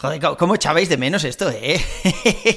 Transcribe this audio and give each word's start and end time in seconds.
Joder, 0.00 0.20
¿cómo 0.38 0.54
echabais 0.54 0.88
de 0.88 0.96
menos 0.96 1.24
esto, 1.24 1.50
eh? 1.50 1.80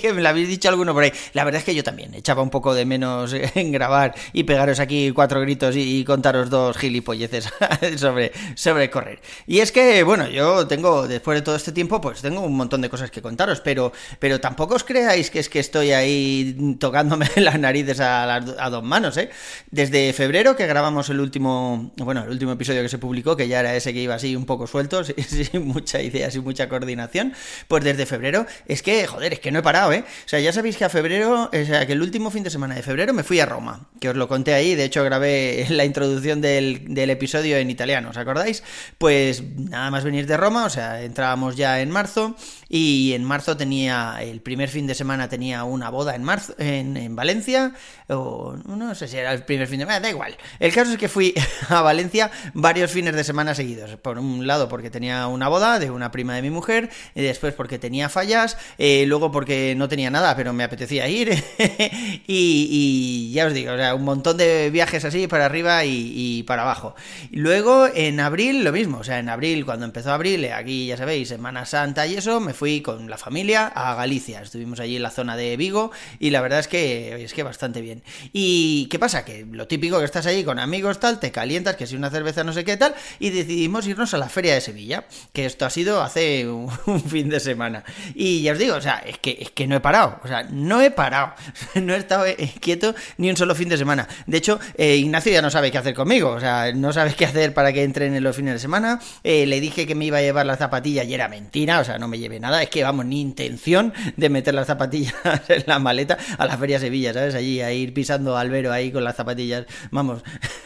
Me 0.14 0.22
lo 0.22 0.30
habéis 0.30 0.48
dicho 0.48 0.70
alguno 0.70 0.94
por 0.94 1.02
ahí. 1.02 1.12
La 1.34 1.44
verdad 1.44 1.58
es 1.58 1.66
que 1.66 1.74
yo 1.74 1.84
también 1.84 2.14
echaba 2.14 2.44
un 2.44 2.52
poco 2.52 2.76
de 2.76 2.86
menos 2.86 3.34
en 3.56 3.72
grabar 3.72 4.14
y 4.32 4.44
pegaros 4.44 4.80
aquí 4.80 5.12
cuatro 5.12 5.42
gritos 5.42 5.76
y, 5.76 6.06
contaros 6.06 6.52
dos 6.52 6.78
gilipolleces 6.78 7.50
sobre, 7.98 8.32
sobre 8.54 8.92
correr. 8.92 9.22
Y 9.48 9.58
es 9.58 9.72
que, 9.72 10.04
bueno, 10.04 10.30
yo 10.30 10.68
tengo, 10.68 11.08
después 11.08 11.40
de 11.40 11.42
todo 11.42 11.56
este 11.56 11.72
tiempo, 11.72 12.00
pues 12.00 12.22
tengo 12.22 12.42
un 12.42 12.56
montón 12.56 12.80
de 12.82 12.90
cosas 12.90 13.10
que 13.10 13.24
contaros, 13.24 13.60
pero, 13.60 13.92
pero 14.20 14.40
tampoco 14.40 14.76
os 14.76 14.84
creáis 14.84 15.32
que 15.32 15.40
es 15.40 15.50
que 15.50 15.60
estoy 15.60 15.94
ahí 15.94 16.76
tocándome 16.80 17.28
las 17.38 17.58
narices 17.60 18.02
a, 18.02 18.36
a 18.36 18.70
dos 18.70 18.84
manos, 18.84 19.18
¿eh? 19.18 19.32
Desde 19.72 20.14
febrero 20.14 20.56
que 20.56 20.68
grabamos 20.68 21.10
el 21.10 21.20
último, 21.20 21.92
bueno, 21.98 22.24
el 22.24 22.30
último 22.30 22.52
episodio 22.52 22.84
que 22.84 22.90
se 22.90 23.00
publicó, 23.00 23.36
que 23.36 23.48
ya 23.48 23.62
era 23.62 23.76
ese 23.76 23.94
que 23.94 24.02
iba 24.02 24.14
así 24.14 24.36
un 24.36 24.46
poco 24.46 24.68
suelto, 24.68 25.04
sin 25.04 25.68
mucha 25.68 26.00
idea, 26.04 26.30
sin 26.30 26.44
mucha 26.44 26.70
coordinación 26.70 27.31
pues 27.68 27.84
desde 27.84 28.06
febrero, 28.06 28.46
es 28.66 28.82
que, 28.82 29.08
joder, 29.08 29.34
es 29.34 29.40
que 29.40 29.52
no 29.52 29.60
he 29.60 29.64
parado, 29.64 29.92
¿eh? 29.94 30.04
O 30.26 30.30
sea, 30.30 30.40
ya 30.40 30.54
sabéis 30.54 30.78
que 30.78 30.86
a 30.86 30.90
febrero, 30.90 31.50
o 31.52 31.66
sea, 31.66 31.86
que 31.86 31.94
el 31.94 32.02
último 32.02 32.32
fin 32.32 32.44
de 32.44 32.50
semana 32.50 32.76
de 32.76 32.84
febrero 32.84 33.14
me 33.14 33.24
fui 33.24 33.40
a 33.40 33.46
Roma, 33.46 33.88
que 34.00 34.10
os 34.10 34.16
lo 34.16 34.28
conté 34.28 34.54
ahí, 34.54 34.76
de 34.76 34.86
hecho 34.86 35.04
grabé 35.04 35.66
la 35.70 35.86
introducción 35.86 36.42
del, 36.42 36.94
del 36.94 37.10
episodio 37.10 37.58
en 37.58 37.70
italiano, 37.70 38.10
¿os 38.10 38.18
acordáis? 38.18 38.64
Pues 38.98 39.44
nada 39.44 39.92
más 39.92 40.04
venir 40.04 40.28
de 40.28 40.38
Roma, 40.38 40.66
o 40.66 40.70
sea, 40.70 41.02
entrábamos 41.02 41.56
ya 41.56 41.82
en 41.82 41.90
marzo 41.90 42.36
y 42.74 43.12
en 43.12 43.26
marzo 43.26 43.58
tenía, 43.58 44.16
el 44.22 44.40
primer 44.40 44.70
fin 44.70 44.88
de 44.88 44.96
semana 44.96 45.28
tenía 45.28 45.66
una 45.66 45.90
boda 45.90 46.16
en 46.16 46.24
marzo, 46.24 46.56
en, 46.58 46.96
en 46.96 47.18
Valencia, 47.18 47.74
o 48.08 48.56
no 48.66 48.96
sé 48.96 49.10
si 49.10 49.18
era 49.18 49.34
el 49.34 49.44
primer 49.44 49.68
fin 49.68 49.80
de 49.80 49.84
semana, 49.84 50.00
da 50.00 50.10
igual. 50.10 50.38
El 50.58 50.74
caso 50.74 50.94
es 50.94 50.98
que 50.98 51.10
fui 51.10 51.34
a 51.68 51.82
Valencia 51.82 52.32
varios 52.54 52.90
fines 52.90 53.14
de 53.14 53.26
semana 53.26 53.56
seguidos. 53.56 53.98
Por 53.98 54.18
un 54.20 54.48
lado 54.48 54.70
porque 54.70 54.90
tenía 54.90 55.28
una 55.28 55.50
boda 55.50 55.80
de 55.80 55.92
una 55.92 56.12
prima 56.12 56.34
de 56.34 56.44
mi 56.44 56.50
mujer, 56.50 56.90
y 57.14 57.22
después 57.22 57.54
porque 57.54 57.78
tenía 57.78 58.08
fallas, 58.08 58.56
eh, 58.78 59.04
luego 59.06 59.34
porque 59.34 59.76
no 59.76 59.90
tenía 59.90 60.10
nada, 60.10 60.38
pero 60.38 60.54
me 60.54 60.64
apetecía 60.64 61.10
ir. 61.10 61.32
y, 61.60 62.22
y, 62.26 63.34
ya 63.34 63.48
os 63.48 63.54
digo, 63.54 63.74
o 63.74 63.78
sea, 63.78 63.96
un 63.96 64.06
montón 64.06 64.38
de 64.38 64.70
viajes 64.70 65.04
así 65.04 65.28
para 65.28 65.46
arriba 65.46 65.84
y, 65.84 66.14
y, 66.16 66.44
para 66.44 66.62
abajo. 66.62 66.96
Luego 67.32 67.88
en 67.94 68.22
abril 68.22 68.64
lo 68.64 68.72
mismo, 68.72 69.00
o 69.00 69.04
sea, 69.04 69.20
en 69.20 69.28
abril, 69.28 69.66
cuando 69.66 69.86
empezó 69.86 70.14
abril, 70.14 70.50
aquí 70.54 70.88
ya 70.88 70.96
sabéis, 70.96 71.28
Semana 71.28 71.66
Santa 71.66 72.08
y 72.08 72.16
eso, 72.16 72.40
me 72.40 72.54
fui 72.54 72.61
con 72.84 73.10
la 73.10 73.18
familia 73.18 73.68
a 73.68 73.96
Galicia. 73.96 74.40
Estuvimos 74.42 74.80
allí 74.80 74.96
en 74.96 75.02
la 75.02 75.10
zona 75.10 75.36
de 75.36 75.58
Vigo 75.58 75.92
y 76.20 76.30
la 76.30 76.42
verdad 76.42 76.60
es 76.60 76.68
que 76.68 77.24
es 77.24 77.34
que 77.34 77.42
bastante 77.42 77.82
bien. 77.82 78.04
¿Y 78.34 78.86
qué 78.92 79.00
pasa? 79.00 79.26
Que 79.26 79.48
lo 79.52 79.68
típico 79.68 79.98
que 79.98 80.06
estás 80.06 80.28
ahí 80.28 80.44
con 80.44 80.60
amigos, 80.60 81.00
tal, 81.00 81.20
te 81.20 81.32
calientas, 81.32 81.76
que 81.76 81.88
si 81.88 81.96
una 81.96 82.12
cerveza 82.12 82.44
no 82.44 82.54
sé 82.54 82.64
qué 82.64 82.78
tal, 82.78 82.94
y 83.18 83.32
decidimos 83.32 83.88
irnos 83.88 84.14
a 84.14 84.20
la 84.20 84.30
Feria 84.30 84.54
de 84.54 84.62
Sevilla, 84.62 85.06
que 85.34 85.48
esto 85.48 85.66
ha 85.66 85.72
sido 85.72 86.02
hace 86.04 86.48
un, 86.48 86.70
fin 87.10 87.30
de 87.30 87.40
semana. 87.40 87.84
Y 88.14 88.44
ya 88.44 88.52
os 88.52 88.60
digo, 88.60 88.76
o 88.76 88.82
sea, 88.82 89.00
es 89.00 89.18
que, 89.18 89.38
es 89.42 89.50
que 89.50 89.66
no 89.66 89.76
he 89.76 89.80
parado, 89.80 90.20
o 90.24 90.28
sea, 90.28 90.44
no 90.44 90.82
he 90.82 90.92
parado, 90.92 91.34
no 91.82 91.96
he 91.96 91.98
estado 91.98 92.28
eh, 92.28 92.54
quieto 92.60 92.94
ni 93.18 93.32
un 93.32 93.38
solo 93.38 93.56
fin 93.56 93.70
de 93.70 93.78
semana. 93.78 94.08
De 94.28 94.38
hecho, 94.38 94.60
eh, 94.78 94.98
Ignacio 94.98 95.32
ya 95.32 95.42
no 95.42 95.50
sabe 95.50 95.72
qué 95.72 95.80
hacer 95.80 95.96
conmigo, 95.96 96.30
o 96.30 96.40
sea, 96.40 96.72
no 96.74 96.94
sabe 96.94 97.16
qué 97.16 97.26
hacer 97.26 97.56
para 97.56 97.74
que 97.74 97.84
entren 97.84 98.14
en 98.16 98.24
los 98.24 98.36
fines 98.36 98.54
de 98.54 98.60
semana. 98.60 99.00
Eh, 99.24 99.48
le 99.48 99.60
dije 99.60 99.88
que 99.88 99.96
me 99.96 100.06
iba 100.06 100.20
a 100.20 100.22
llevar 100.22 100.46
las 100.46 100.60
zapatillas 100.60 101.08
y 101.08 101.14
era 101.14 101.28
mentira, 101.28 101.80
o 101.80 101.84
sea, 101.84 101.98
no 101.98 102.08
me 102.08 102.20
llevé 102.20 102.40
nada, 102.40 102.51
es 102.60 102.70
que 102.70 102.84
vamos, 102.84 103.06
ni 103.06 103.22
intención 103.22 103.94
de 104.18 104.30
meter 104.30 104.54
las 104.54 104.68
zapatillas 104.68 105.14
en 105.48 105.64
la 105.68 105.80
maleta 105.80 106.18
a 106.38 106.46
la 106.46 106.58
Feria 106.58 106.80
Sevilla, 106.80 107.14
¿sabes? 107.14 107.36
Allí 107.36 107.62
a 107.62 107.72
ir 107.72 107.94
pisando 107.94 108.38
albero 108.38 108.72
ahí 108.72 108.92
con 108.92 109.04
las 109.04 109.16
zapatillas, 109.16 109.66
vamos. 109.92 110.24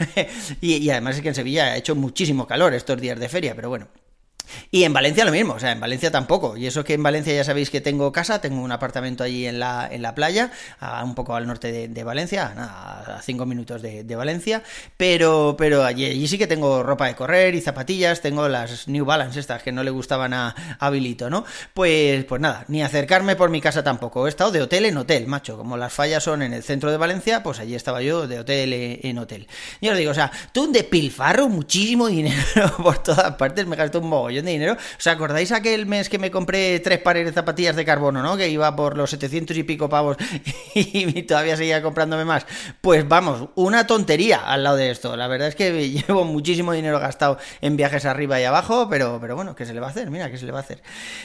y, 0.62 0.76
y 0.76 0.90
además 0.90 1.18
es 1.18 1.22
que 1.22 1.30
en 1.30 1.36
Sevilla 1.36 1.66
ha 1.66 1.78
hecho 1.78 1.96
muchísimo 1.96 2.48
calor 2.48 2.74
estos 2.74 3.00
días 3.00 3.20
de 3.20 3.30
feria, 3.30 3.56
pero 3.56 3.70
bueno. 3.70 3.88
Y 4.72 4.84
en 4.84 4.94
Valencia 4.94 5.26
lo 5.26 5.32
mismo, 5.32 5.54
o 5.54 5.60
sea, 5.60 5.72
en 5.72 5.80
Valencia 5.80 6.12
tampoco. 6.12 6.58
Y 6.58 6.68
eso 6.68 6.84
que 6.84 6.94
en 6.94 7.04
Valencia 7.04 7.34
ya 7.34 7.44
sabéis 7.44 7.70
que 7.70 7.82
tengo 7.82 8.12
casa, 8.12 8.42
tengo 8.42 8.62
un 8.62 8.72
apartamento 8.72 9.24
allí 9.24 9.46
en 9.46 9.60
la, 9.60 9.88
en 9.90 10.02
la 10.02 10.16
playa, 10.16 10.52
a, 10.80 11.04
un 11.04 11.16
poco 11.16 11.36
al 11.36 11.48
norte 11.48 11.88
de, 11.88 12.04
Valencia, 12.04 12.54
a, 12.58 13.22
cinco 13.22 13.46
minutos 13.46 13.82
de, 13.82 14.16
Valencia, 14.16 14.64
pero, 14.98 15.56
pero 15.58 15.84
allí, 15.84 16.06
allí, 16.06 16.28
sí 16.28 16.38
que 16.38 16.48
tengo 16.48 16.84
ropa 16.84 17.08
de 17.08 17.16
correr 17.16 17.56
y 17.56 17.62
zapatillas, 17.62 18.22
tengo 18.22 18.48
las 18.48 18.88
New 18.88 19.06
Balance 19.06 19.40
estas 19.40 19.62
que 19.62 19.72
no 19.72 19.84
le 19.84 19.92
gustaban 19.92 20.34
a, 20.34 20.56
a 20.80 20.90
Bilito, 20.90 21.30
¿no? 21.30 21.46
Pues, 21.74 22.24
pues 22.26 22.42
nada, 22.42 22.66
ni 22.68 22.82
acercarme 22.82 23.36
por 23.36 23.50
mi 23.50 23.62
casa 23.62 23.84
tampoco. 23.84 24.26
He 24.26 24.30
estado 24.30 24.52
de 24.52 24.62
hotel 24.62 24.86
en 24.86 24.98
hotel, 24.98 25.28
macho. 25.28 25.58
Como 25.58 25.78
las 25.78 25.94
fallas 25.94 26.24
son 26.24 26.42
en 26.42 26.54
el 26.54 26.64
centro 26.64 26.92
de 26.92 26.98
Valencia, 26.98 27.44
pues 27.44 27.60
allí 27.60 27.76
estaba 27.76 28.02
yo 28.02 28.28
de 28.28 28.40
hotel 28.40 29.00
en 29.02 29.18
hotel. 29.18 29.48
Yo 29.82 29.92
os 29.92 29.98
digo, 29.98 30.12
o 30.12 30.14
sea, 30.16 30.32
tú 30.52 30.66
un 30.66 30.72
despilfarro, 30.72 31.48
muchísimo 31.48 32.08
dinero 32.16 32.36
por 32.78 32.98
todas 33.00 33.36
partes, 33.36 33.66
me 33.66 33.76
gasto 33.76 34.00
un 34.00 34.10
mogollón 34.10 34.46
de 34.46 34.52
dinero. 34.52 34.65
¿Os 34.74 35.08
acordáis 35.08 35.52
aquel 35.52 35.86
mes 35.86 36.10
que 36.10 36.20
me 36.20 36.32
compré 36.32 36.80
tres 36.80 37.00
pares 37.00 37.26
de 37.26 37.32
zapatillas 37.32 37.76
de 37.76 37.86
carbono, 37.86 38.22
¿no? 38.22 38.38
Que 38.38 38.50
iba 38.50 38.76
por 38.76 38.98
los 38.98 39.10
700 39.10 39.56
y 39.58 39.64
pico 39.64 39.90
pavos 39.90 40.18
y 40.76 41.24
todavía 41.24 41.58
seguía 41.58 41.82
comprándome 41.82 42.26
más. 42.26 42.46
Pues 42.82 43.08
vamos, 43.08 43.50
una 43.56 43.88
tontería 43.88 44.38
al 44.38 44.64
lado 44.64 44.78
de 44.78 44.92
esto. 44.92 45.16
La 45.16 45.28
verdad 45.28 45.48
es 45.48 45.56
que 45.56 45.90
llevo 46.08 46.26
muchísimo 46.26 46.74
dinero 46.74 47.00
gastado 47.00 47.38
en 47.62 47.78
viajes 47.78 48.06
arriba 48.06 48.40
y 48.40 48.44
abajo, 48.44 48.88
pero, 48.90 49.20
pero 49.22 49.36
bueno, 49.36 49.56
¿qué 49.56 49.66
se 49.66 49.74
le 49.74 49.80
va 49.80 49.88
a 49.88 49.90
hacer? 49.92 50.10
Mira, 50.10 50.30
¿qué 50.32 50.38
se 50.38 50.46
le 50.46 50.52
va 50.52 50.60
a 50.60 50.62
hacer? 50.62 50.82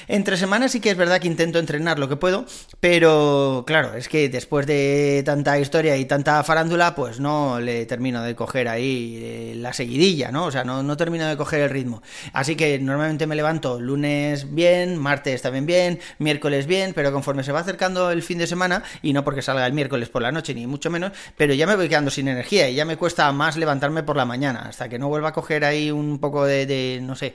Entre 0.09 0.37
semanas 0.37 0.73
sí 0.73 0.81
que 0.81 0.91
es 0.91 0.97
verdad 0.97 1.21
que 1.21 1.27
intento 1.27 1.59
entrenar 1.59 1.99
lo 1.99 2.09
que 2.09 2.17
puedo, 2.17 2.45
pero 2.81 3.65
claro, 3.67 3.95
es 3.95 4.09
que 4.09 4.29
después 4.29 4.67
de 4.67 5.23
tanta 5.25 5.59
historia 5.59 5.97
y 5.97 6.05
tanta 6.05 6.43
farándula, 6.45 6.95
pues 6.95 7.21
no 7.21 7.61
le 7.61 7.87
termino 7.87 8.23
de 8.23 8.34
coger 8.34 8.69
ahí 8.69 9.55
la 9.56 9.73
seguidilla, 9.73 10.31
¿no? 10.31 10.47
O 10.47 10.50
sea, 10.50 10.65
no, 10.65 10.83
no 10.83 10.97
termino 10.97 11.27
de 11.27 11.37
coger 11.37 11.61
el 11.61 11.71
ritmo. 11.71 12.03
Así 12.33 12.56
que 12.56 12.79
normalmente 12.79 13.19
me 13.26 13.36
levanto 13.36 13.81
lunes 13.81 14.54
bien, 14.54 14.97
martes 14.97 15.42
también 15.42 15.66
bien, 15.66 16.00
miércoles 16.19 16.66
bien, 16.66 16.92
pero 16.94 17.12
conforme 17.12 17.42
se 17.42 17.53
va 17.53 17.60
acercando 17.60 18.10
el 18.10 18.22
fin 18.22 18.38
de 18.38 18.47
semana, 18.47 18.82
y 19.03 19.12
no 19.12 19.25
porque 19.25 19.42
salga 19.42 19.66
el 19.66 19.72
miércoles 19.72 20.08
por 20.08 20.22
la 20.22 20.32
noche, 20.32 20.54
ni 20.54 20.66
mucho 20.66 20.91
menos, 20.91 21.12
pero 21.36 21.54
ya 21.54 21.66
me 21.66 21.76
voy 21.76 21.88
quedando 21.88 22.10
sin 22.10 22.28
energía 22.28 22.69
y 22.69 22.75
ya 22.75 22.84
me 22.84 22.97
cuesta 22.97 23.31
más 23.32 23.56
levantarme 23.56 24.03
por 24.03 24.16
la 24.16 24.25
mañana, 24.25 24.66
hasta 24.69 24.88
que 24.88 24.98
no 24.98 25.08
vuelva 25.08 25.31
a 25.31 25.32
coger 25.32 25.64
ahí 25.64 25.91
un 25.91 26.19
poco 26.19 26.44
de, 26.44 27.00
no 27.03 27.14
sé, 27.16 27.34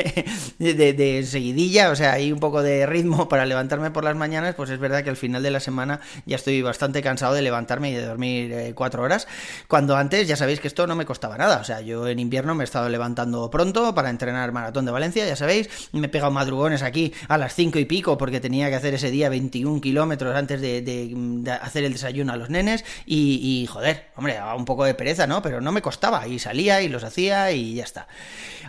de, 0.58 0.74
de, 0.74 0.92
de, 0.92 1.22
seguidilla, 1.24 1.90
o 1.90 1.96
sea, 1.96 2.12
ahí 2.12 2.32
un 2.32 2.40
poco 2.40 2.62
de 2.62 2.86
ritmo 2.86 3.28
para 3.28 3.46
levantarme 3.46 3.90
por 3.90 4.04
las 4.04 4.16
mañanas, 4.16 4.54
pues 4.54 4.70
es 4.70 4.78
verdad 4.78 5.02
que 5.02 5.10
al 5.10 5.16
final 5.16 5.42
de 5.42 5.50
la 5.50 5.60
semana 5.60 6.00
ya 6.24 6.36
estoy 6.36 6.62
bastante 6.62 7.02
cansado 7.02 7.34
de 7.34 7.42
levantarme 7.42 7.90
y 7.90 7.94
de 7.94 8.04
dormir 8.04 8.52
eh, 8.52 8.72
cuatro 8.74 9.02
horas, 9.02 9.26
cuando 9.68 9.96
antes 9.96 10.28
ya 10.28 10.36
sabéis 10.36 10.60
que 10.60 10.68
esto 10.68 10.86
no 10.86 10.96
me 10.96 11.06
costaba 11.06 11.36
nada, 11.38 11.58
o 11.58 11.64
sea, 11.64 11.80
yo 11.80 12.06
en 12.08 12.18
invierno 12.18 12.54
me 12.54 12.64
he 12.64 12.66
estado 12.66 12.88
levantando 12.88 13.50
pronto 13.50 13.94
para 13.94 14.10
entrenar 14.10 14.52
maratón 14.52 14.84
de 14.84 14.92
Valencia, 14.92 15.15
ya 15.24 15.36
sabéis, 15.36 15.68
me 15.92 16.06
he 16.06 16.10
pegado 16.10 16.30
madrugones 16.30 16.82
aquí 16.82 17.12
a 17.28 17.38
las 17.38 17.54
5 17.54 17.78
y 17.78 17.84
pico 17.84 18.18
porque 18.18 18.40
tenía 18.40 18.68
que 18.68 18.74
hacer 18.74 18.94
ese 18.94 19.10
día 19.10 19.28
21 19.28 19.80
kilómetros 19.80 20.34
antes 20.34 20.60
de, 20.60 21.58
hacer 21.62 21.84
el 21.84 21.92
desayuno 21.92 22.32
a 22.32 22.36
los 22.36 22.50
nenes 22.50 22.84
y, 23.06 23.40
y, 23.42 23.66
joder, 23.66 24.08
hombre, 24.16 24.36
un 24.56 24.64
poco 24.64 24.84
de 24.84 24.94
pereza, 24.94 25.26
¿no? 25.26 25.42
Pero 25.42 25.60
no 25.60 25.72
me 25.72 25.82
costaba 25.82 26.26
y 26.26 26.38
salía 26.38 26.82
y 26.82 26.88
los 26.88 27.04
hacía 27.04 27.52
y 27.52 27.74
ya 27.74 27.84
está. 27.84 28.08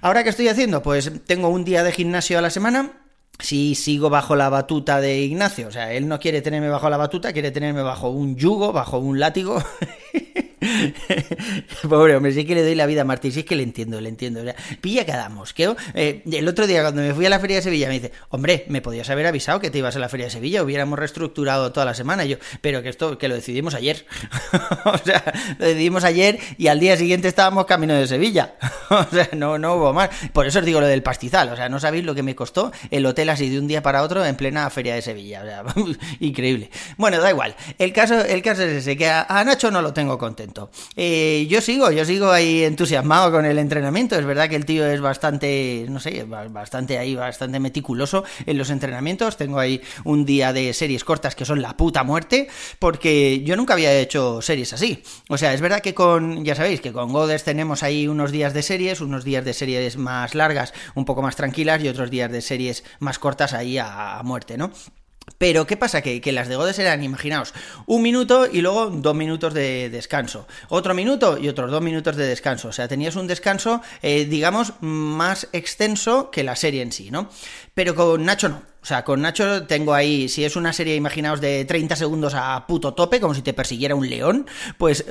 Ahora, 0.01 0.23
¿qué 0.23 0.29
estoy 0.29 0.47
haciendo? 0.47 0.81
Pues 0.83 1.11
tengo 1.25 1.49
un 1.49 1.65
día 1.65 1.83
de 1.83 1.91
gimnasio 1.91 2.37
a 2.37 2.41
la 2.41 2.49
semana 2.49 2.93
si 3.39 3.75
sigo 3.75 4.09
bajo 4.09 4.35
la 4.35 4.49
batuta 4.49 4.99
de 4.99 5.19
Ignacio, 5.19 5.67
o 5.67 5.71
sea, 5.71 5.93
él 5.93 6.07
no 6.07 6.19
quiere 6.19 6.41
tenerme 6.41 6.69
bajo 6.69 6.89
la 6.89 6.97
batuta, 6.97 7.33
quiere 7.33 7.51
tenerme 7.51 7.83
bajo 7.83 8.09
un 8.09 8.35
yugo, 8.35 8.73
bajo 8.73 8.97
un 8.97 9.19
látigo. 9.19 9.63
Pobre 11.89 12.15
hombre, 12.15 12.31
sí 12.31 12.45
que 12.45 12.55
le 12.55 12.63
doy 12.63 12.75
la 12.75 12.85
vida 12.85 13.01
a 13.01 13.05
Martín, 13.05 13.31
sí 13.31 13.39
es 13.39 13.45
que 13.45 13.55
le 13.55 13.63
entiendo, 13.63 13.99
le 14.01 14.09
entiendo. 14.09 14.41
O 14.41 14.43
sea, 14.43 14.55
pilla 14.81 15.05
cada 15.05 15.29
mosqueo. 15.29 15.75
Eh, 15.93 16.23
el 16.31 16.47
otro 16.47 16.67
día 16.67 16.81
cuando 16.81 17.01
me 17.01 17.13
fui 17.13 17.25
a 17.25 17.29
la 17.29 17.39
Feria 17.39 17.57
de 17.57 17.61
Sevilla 17.61 17.87
me 17.87 17.95
dice, 17.95 18.11
hombre, 18.29 18.65
me 18.69 18.81
podías 18.81 19.09
haber 19.09 19.27
avisado 19.27 19.59
que 19.59 19.69
te 19.69 19.77
ibas 19.79 19.95
a 19.95 19.99
la 19.99 20.09
Feria 20.09 20.27
de 20.27 20.31
Sevilla, 20.31 20.63
hubiéramos 20.63 20.97
reestructurado 20.99 21.71
toda 21.71 21.85
la 21.85 21.93
semana. 21.93 22.25
Yo, 22.25 22.37
pero 22.61 22.81
que 22.81 22.89
esto, 22.89 23.17
que 23.17 23.27
lo 23.27 23.35
decidimos 23.35 23.73
ayer. 23.73 24.05
o 24.85 24.97
sea, 24.97 25.23
lo 25.57 25.65
decidimos 25.65 26.03
ayer 26.03 26.39
y 26.57 26.67
al 26.67 26.79
día 26.79 26.97
siguiente 26.97 27.27
estábamos 27.27 27.65
camino 27.65 27.93
de 27.93 28.07
Sevilla. 28.07 28.55
o 28.89 29.03
sea, 29.05 29.29
no, 29.33 29.57
no 29.57 29.75
hubo 29.75 29.93
más. 29.93 30.09
Por 30.33 30.47
eso 30.47 30.59
os 30.59 30.65
digo 30.65 30.81
lo 30.81 30.87
del 30.87 31.03
pastizal. 31.03 31.49
O 31.49 31.55
sea, 31.55 31.69
no 31.69 31.79
sabéis 31.79 32.05
lo 32.05 32.15
que 32.15 32.23
me 32.23 32.35
costó 32.35 32.71
el 32.91 33.05
hotel 33.05 33.29
así 33.29 33.49
de 33.49 33.59
un 33.59 33.67
día 33.67 33.81
para 33.81 34.03
otro 34.03 34.25
en 34.25 34.35
plena 34.35 34.69
Feria 34.69 34.95
de 34.95 35.01
Sevilla. 35.01 35.41
O 35.41 35.45
sea, 35.45 35.63
increíble. 36.19 36.69
Bueno, 36.97 37.19
da 37.19 37.29
igual. 37.29 37.55
El 37.77 37.93
caso, 37.93 38.19
el 38.23 38.41
caso 38.41 38.63
es 38.63 38.73
ese, 38.73 38.97
que 38.97 39.09
a, 39.09 39.23
a 39.23 39.43
Nacho 39.43 39.71
no 39.71 39.81
lo 39.81 39.93
tengo 39.93 40.17
contento. 40.17 40.66
Eh, 40.95 41.47
yo 41.49 41.61
sigo, 41.61 41.91
yo 41.91 42.05
sigo 42.05 42.31
ahí 42.31 42.63
entusiasmado 42.63 43.31
con 43.31 43.45
el 43.45 43.57
entrenamiento. 43.57 44.17
Es 44.17 44.25
verdad 44.25 44.49
que 44.49 44.55
el 44.55 44.65
tío 44.65 44.85
es 44.85 45.01
bastante, 45.01 45.85
no 45.89 45.99
sé, 45.99 46.23
bastante 46.23 46.97
ahí, 46.97 47.15
bastante 47.15 47.59
meticuloso 47.59 48.23
en 48.45 48.57
los 48.57 48.69
entrenamientos. 48.69 49.37
Tengo 49.37 49.59
ahí 49.59 49.81
un 50.03 50.25
día 50.25 50.53
de 50.53 50.73
series 50.73 51.03
cortas 51.03 51.35
que 51.35 51.45
son 51.45 51.61
la 51.61 51.75
puta 51.77 52.03
muerte, 52.03 52.47
porque 52.79 53.43
yo 53.43 53.55
nunca 53.55 53.73
había 53.73 53.97
hecho 53.99 54.41
series 54.41 54.73
así. 54.73 55.03
O 55.29 55.37
sea, 55.37 55.53
es 55.53 55.61
verdad 55.61 55.81
que 55.81 55.93
con, 55.93 56.43
ya 56.43 56.55
sabéis, 56.55 56.81
que 56.81 56.93
con 56.93 57.11
Godes 57.11 57.43
tenemos 57.43 57.83
ahí 57.83 58.07
unos 58.07 58.31
días 58.31 58.53
de 58.53 58.63
series, 58.63 59.01
unos 59.01 59.23
días 59.23 59.45
de 59.45 59.53
series 59.53 59.97
más 59.97 60.35
largas, 60.35 60.73
un 60.95 61.05
poco 61.05 61.21
más 61.21 61.35
tranquilas 61.35 61.83
y 61.83 61.87
otros 61.87 62.09
días 62.09 62.31
de 62.31 62.41
series 62.41 62.83
más 62.99 63.19
cortas 63.19 63.53
ahí 63.53 63.77
a, 63.77 64.21
muerte, 64.23 64.57
¿no? 64.57 64.71
Pero, 65.37 65.67
¿qué 65.67 65.77
pasa? 65.77 66.01
Que, 66.01 66.21
las 66.31 66.47
de 66.47 66.55
Godes 66.55 66.79
eran, 66.79 67.03
imaginaos, 67.03 67.53
un 67.85 68.01
minuto 68.01 68.47
y 68.51 68.61
luego 68.61 68.87
dos 68.87 69.15
minutos 69.15 69.53
de 69.53 69.89
descanso. 69.89 70.47
Otro 70.69 70.93
minuto 70.93 71.37
y 71.37 71.47
otros 71.47 71.69
dos 71.69 71.81
minutos 71.81 72.15
de 72.15 72.25
descanso. 72.25 72.69
O 72.69 72.71
sea, 72.71 72.87
tenías 72.87 73.15
un 73.15 73.27
descanso, 73.27 73.81
eh, 74.01 74.25
digamos, 74.25 74.73
más 74.81 75.47
extenso 75.53 76.31
que 76.31 76.43
la 76.43 76.55
serie 76.55 76.81
en 76.81 76.91
sí, 76.91 77.11
¿no? 77.11 77.29
Pero 77.73 77.93
con 77.93 78.25
Nacho 78.25 78.49
no. 78.49 78.61
O 78.81 78.85
sea, 78.87 79.03
con 79.03 79.21
Nacho 79.21 79.67
tengo 79.67 79.93
ahí, 79.93 80.29
si 80.29 80.45
es 80.45 80.55
una 80.55 80.71
serie, 80.71 80.95
imaginaos, 80.95 81.41
de 81.41 81.65
30 81.65 81.95
segundos 81.97 82.33
a 82.35 82.65
puto 82.65 82.93
tope, 82.93 83.19
como 83.19 83.33
si 83.35 83.41
te 83.41 83.53
persiguiera 83.53 83.95
un 83.95 84.09
león, 84.09 84.47
pues 84.77 85.05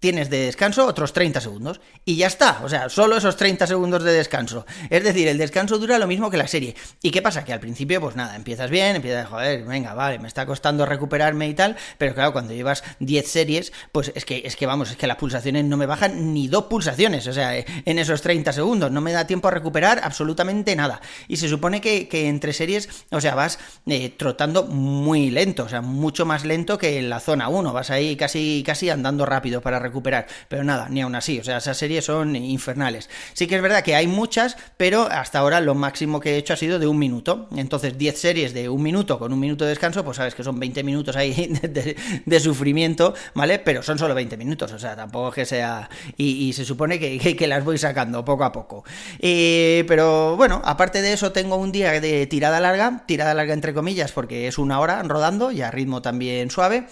tienes 0.00 0.30
de 0.30 0.46
descanso 0.46 0.86
otros 0.86 1.12
30 1.12 1.40
segundos 1.40 1.80
y 2.04 2.16
ya 2.16 2.26
está, 2.26 2.60
o 2.64 2.68
sea, 2.68 2.88
solo 2.88 3.18
esos 3.18 3.36
30 3.36 3.66
segundos 3.66 4.02
de 4.02 4.12
descanso. 4.12 4.66
Es 4.88 5.04
decir, 5.04 5.28
el 5.28 5.38
descanso 5.38 5.78
dura 5.78 5.98
lo 5.98 6.06
mismo 6.06 6.30
que 6.30 6.38
la 6.38 6.48
serie. 6.48 6.74
¿Y 7.02 7.10
qué 7.10 7.22
pasa? 7.22 7.44
Que 7.44 7.52
al 7.52 7.60
principio, 7.60 8.00
pues 8.00 8.16
nada, 8.16 8.34
empiezas 8.34 8.70
bien, 8.70 8.96
empiezas, 8.96 9.28
joder, 9.28 9.64
venga, 9.64 9.94
vale, 9.94 10.18
me 10.18 10.26
está 10.26 10.46
costando 10.46 10.86
recuperarme 10.86 11.48
y 11.48 11.54
tal, 11.54 11.76
pero 11.98 12.14
claro, 12.14 12.32
cuando 12.32 12.54
llevas 12.54 12.82
10 12.98 13.28
series, 13.28 13.72
pues 13.92 14.10
es 14.14 14.24
que, 14.24 14.42
es 14.44 14.56
que 14.56 14.66
vamos, 14.66 14.90
es 14.90 14.96
que 14.96 15.06
las 15.06 15.18
pulsaciones 15.18 15.64
no 15.64 15.76
me 15.76 15.86
bajan 15.86 16.32
ni 16.32 16.48
dos 16.48 16.64
pulsaciones, 16.64 17.26
o 17.26 17.32
sea, 17.32 17.56
en 17.56 17.98
esos 17.98 18.22
30 18.22 18.52
segundos, 18.52 18.90
no 18.90 19.02
me 19.02 19.12
da 19.12 19.26
tiempo 19.26 19.48
a 19.48 19.50
recuperar 19.50 20.00
absolutamente 20.02 20.74
nada. 20.74 21.02
Y 21.28 21.36
se 21.36 21.48
supone 21.48 21.82
que, 21.82 22.08
entre 22.28 22.54
series, 22.54 22.88
o 23.10 23.20
sea, 23.20 23.34
vas 23.34 23.58
eh, 23.86 24.14
trotando 24.16 24.64
muy 24.64 25.30
lento, 25.30 25.64
o 25.64 25.68
sea, 25.68 25.82
mucho 25.82 26.24
más 26.24 26.44
lento 26.44 26.78
que 26.78 26.98
en 26.98 27.10
la 27.10 27.20
zona 27.20 27.48
1, 27.50 27.72
vas 27.72 27.90
ahí 27.90 28.16
casi, 28.16 28.62
casi 28.66 28.88
andando 28.88 29.26
rápido 29.26 29.60
para 29.60 29.78
recuperar 29.78 29.89
recuperar. 29.90 30.26
Pero 30.48 30.64
nada, 30.64 30.88
ni 30.88 31.02
aún 31.02 31.14
así, 31.14 31.38
o 31.38 31.44
sea, 31.44 31.58
esas 31.58 31.76
series 31.76 32.04
son 32.04 32.36
infernales. 32.36 33.10
Sí 33.34 33.46
que 33.46 33.56
es 33.56 33.62
verdad 33.62 33.82
que 33.82 33.94
hay 33.94 34.06
muchas, 34.06 34.56
pero 34.76 35.02
hasta 35.02 35.40
ahora 35.40 35.60
lo 35.60 35.74
máximo 35.74 36.20
que 36.20 36.34
he 36.34 36.36
hecho 36.38 36.54
ha 36.54 36.56
sido 36.56 36.78
de 36.78 36.86
un 36.86 36.98
minuto. 36.98 37.48
Entonces, 37.56 37.98
10 37.98 38.18
series 38.18 38.54
de 38.54 38.68
un 38.68 38.82
minuto 38.82 39.18
con 39.18 39.32
un 39.32 39.40
minuto 39.40 39.64
de 39.64 39.70
descanso, 39.70 40.04
pues 40.04 40.16
sabes 40.16 40.34
que 40.34 40.44
son 40.44 40.58
20 40.58 40.82
minutos 40.84 41.16
ahí 41.16 41.52
de, 42.24 42.40
sufrimiento, 42.40 43.14
¿vale? 43.34 43.58
Pero 43.58 43.82
son 43.82 43.98
solo 43.98 44.14
20 44.14 44.36
minutos, 44.36 44.72
o 44.72 44.78
sea, 44.78 44.96
tampoco 44.96 45.32
que 45.32 45.44
sea... 45.44 45.88
Y, 46.16 46.50
se 46.50 46.64
supone 46.64 46.98
que, 46.98 47.36
que, 47.36 47.46
las 47.46 47.64
voy 47.64 47.78
sacando 47.78 48.24
poco 48.24 48.44
a 48.44 48.52
poco. 48.52 48.84
Eh, 49.20 49.84
pero 49.86 50.36
bueno, 50.36 50.60
aparte 50.64 51.02
de 51.02 51.12
eso, 51.12 51.32
tengo 51.32 51.56
un 51.56 51.72
día 51.72 52.00
de 52.00 52.26
tirada 52.26 52.60
larga, 52.60 53.04
tirada 53.06 53.34
larga 53.34 53.54
entre 53.54 53.74
comillas, 53.74 54.12
porque 54.12 54.48
es 54.48 54.58
una 54.58 54.80
hora 54.80 55.02
rodando 55.02 55.52
y 55.52 55.62
a 55.62 55.70
ritmo 55.70 56.02
también 56.02 56.50
suave. 56.50 56.86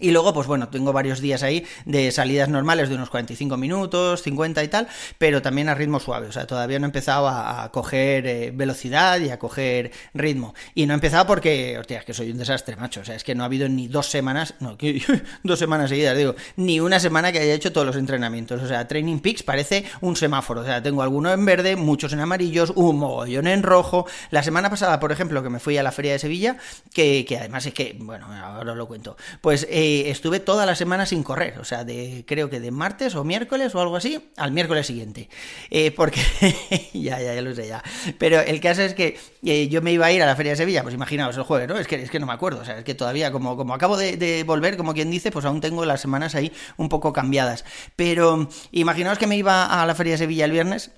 Y 0.00 0.10
luego, 0.10 0.32
pues 0.32 0.46
bueno, 0.46 0.68
tengo 0.68 0.92
varios 0.92 1.20
días 1.20 1.42
ahí 1.42 1.64
de 1.84 2.10
salidas 2.10 2.48
normales 2.48 2.88
de 2.88 2.94
unos 2.94 3.10
45 3.10 3.56
minutos, 3.56 4.22
50 4.22 4.62
y 4.64 4.68
tal, 4.68 4.88
pero 5.18 5.42
también 5.42 5.68
a 5.68 5.74
ritmo 5.74 6.00
suave. 6.00 6.28
O 6.28 6.32
sea, 6.32 6.46
todavía 6.46 6.78
no 6.78 6.86
he 6.86 6.88
empezado 6.88 7.28
a, 7.28 7.70
coger 7.72 8.26
eh, 8.26 8.52
velocidad 8.54 9.20
y 9.20 9.30
a 9.30 9.38
coger 9.38 9.90
ritmo. 10.14 10.54
Y 10.74 10.86
no 10.86 10.94
he 10.94 10.96
empezado 10.96 11.26
porque, 11.26 11.76
hostia, 11.78 11.98
es 11.98 12.04
que 12.04 12.14
soy 12.14 12.30
un 12.30 12.38
desastre, 12.38 12.76
macho. 12.76 13.00
O 13.00 13.04
sea, 13.04 13.14
es 13.14 13.24
que 13.24 13.34
no 13.34 13.42
ha 13.42 13.46
habido 13.46 13.68
ni 13.68 13.88
dos 13.88 14.06
semanas, 14.06 14.54
no, 14.60 14.76
dos 15.42 15.58
semanas 15.58 15.90
seguidas, 15.90 16.16
digo, 16.16 16.34
ni 16.56 16.80
una 16.80 17.00
semana 17.00 17.32
que 17.32 17.40
haya 17.40 17.54
hecho 17.54 17.72
todos 17.72 17.86
los 17.86 17.96
entrenamientos. 17.96 18.62
O 18.62 18.68
sea, 18.68 18.86
Training 18.86 19.18
Peaks 19.18 19.42
parece 19.42 19.84
un 20.00 20.16
semáforo. 20.16 20.62
O 20.62 20.64
sea, 20.64 20.82
tengo 20.82 21.02
algunos 21.02 21.34
en 21.34 21.44
verde, 21.44 21.76
muchos 21.76 22.12
en 22.12 22.20
amarillos, 22.20 22.72
un 22.74 22.98
mogollón 22.98 23.46
en 23.46 23.62
rojo. 23.62 24.06
La 24.30 24.42
semana 24.42 24.70
pasada, 24.70 25.00
por 25.00 25.12
ejemplo, 25.12 25.42
que 25.42 25.50
me 25.50 25.58
fui 25.58 25.76
a 25.76 25.82
la 25.82 25.92
Feria 25.92 26.12
de 26.12 26.18
Sevilla, 26.18 26.56
que, 26.92 27.24
que 27.26 27.38
además 27.38 27.66
es 27.66 27.74
que, 27.74 27.96
bueno, 27.98 28.26
ahora 28.26 28.72
os 28.72 28.78
lo 28.78 28.86
cuento, 28.86 29.16
pues... 29.40 29.66
Eh, 29.70 29.87
estuve 30.06 30.40
toda 30.40 30.66
la 30.66 30.74
semana 30.74 31.06
sin 31.06 31.22
correr, 31.22 31.58
o 31.58 31.64
sea, 31.64 31.84
de 31.84 32.24
creo 32.26 32.50
que 32.50 32.60
de 32.60 32.70
martes 32.70 33.14
o 33.14 33.24
miércoles 33.24 33.74
o 33.74 33.80
algo 33.80 33.96
así 33.96 34.18
al 34.36 34.52
miércoles 34.52 34.86
siguiente. 34.86 35.28
Eh, 35.70 35.90
porque 35.90 36.20
ya, 36.92 37.20
ya, 37.20 37.34
ya 37.34 37.42
lo 37.42 37.54
sé 37.54 37.68
ya. 37.68 37.82
Pero 38.18 38.40
el 38.40 38.60
caso 38.60 38.82
es 38.82 38.94
que 38.94 39.18
eh, 39.44 39.68
yo 39.68 39.82
me 39.82 39.92
iba 39.92 40.06
a 40.06 40.12
ir 40.12 40.22
a 40.22 40.26
la 40.26 40.36
Feria 40.36 40.52
de 40.52 40.56
Sevilla, 40.56 40.82
pues 40.82 40.94
imaginaos 40.94 41.36
el 41.36 41.42
jueves, 41.42 41.68
¿no? 41.68 41.78
Es 41.78 41.86
que, 41.86 41.96
es 42.02 42.10
que 42.10 42.18
no 42.18 42.26
me 42.26 42.32
acuerdo, 42.32 42.60
o 42.60 42.64
sea, 42.64 42.78
es 42.78 42.84
que 42.84 42.94
todavía 42.94 43.32
como, 43.32 43.56
como 43.56 43.74
acabo 43.74 43.96
de, 43.96 44.16
de 44.16 44.44
volver, 44.44 44.76
como 44.76 44.94
quien 44.94 45.10
dice, 45.10 45.30
pues 45.30 45.44
aún 45.44 45.60
tengo 45.60 45.84
las 45.84 46.00
semanas 46.00 46.34
ahí 46.34 46.52
un 46.76 46.88
poco 46.88 47.12
cambiadas. 47.12 47.64
Pero 47.96 48.48
imaginaos 48.72 49.18
que 49.18 49.26
me 49.26 49.36
iba 49.36 49.64
a 49.64 49.86
la 49.86 49.94
Feria 49.94 50.14
de 50.14 50.18
Sevilla 50.18 50.44
el 50.44 50.52
viernes 50.52 50.92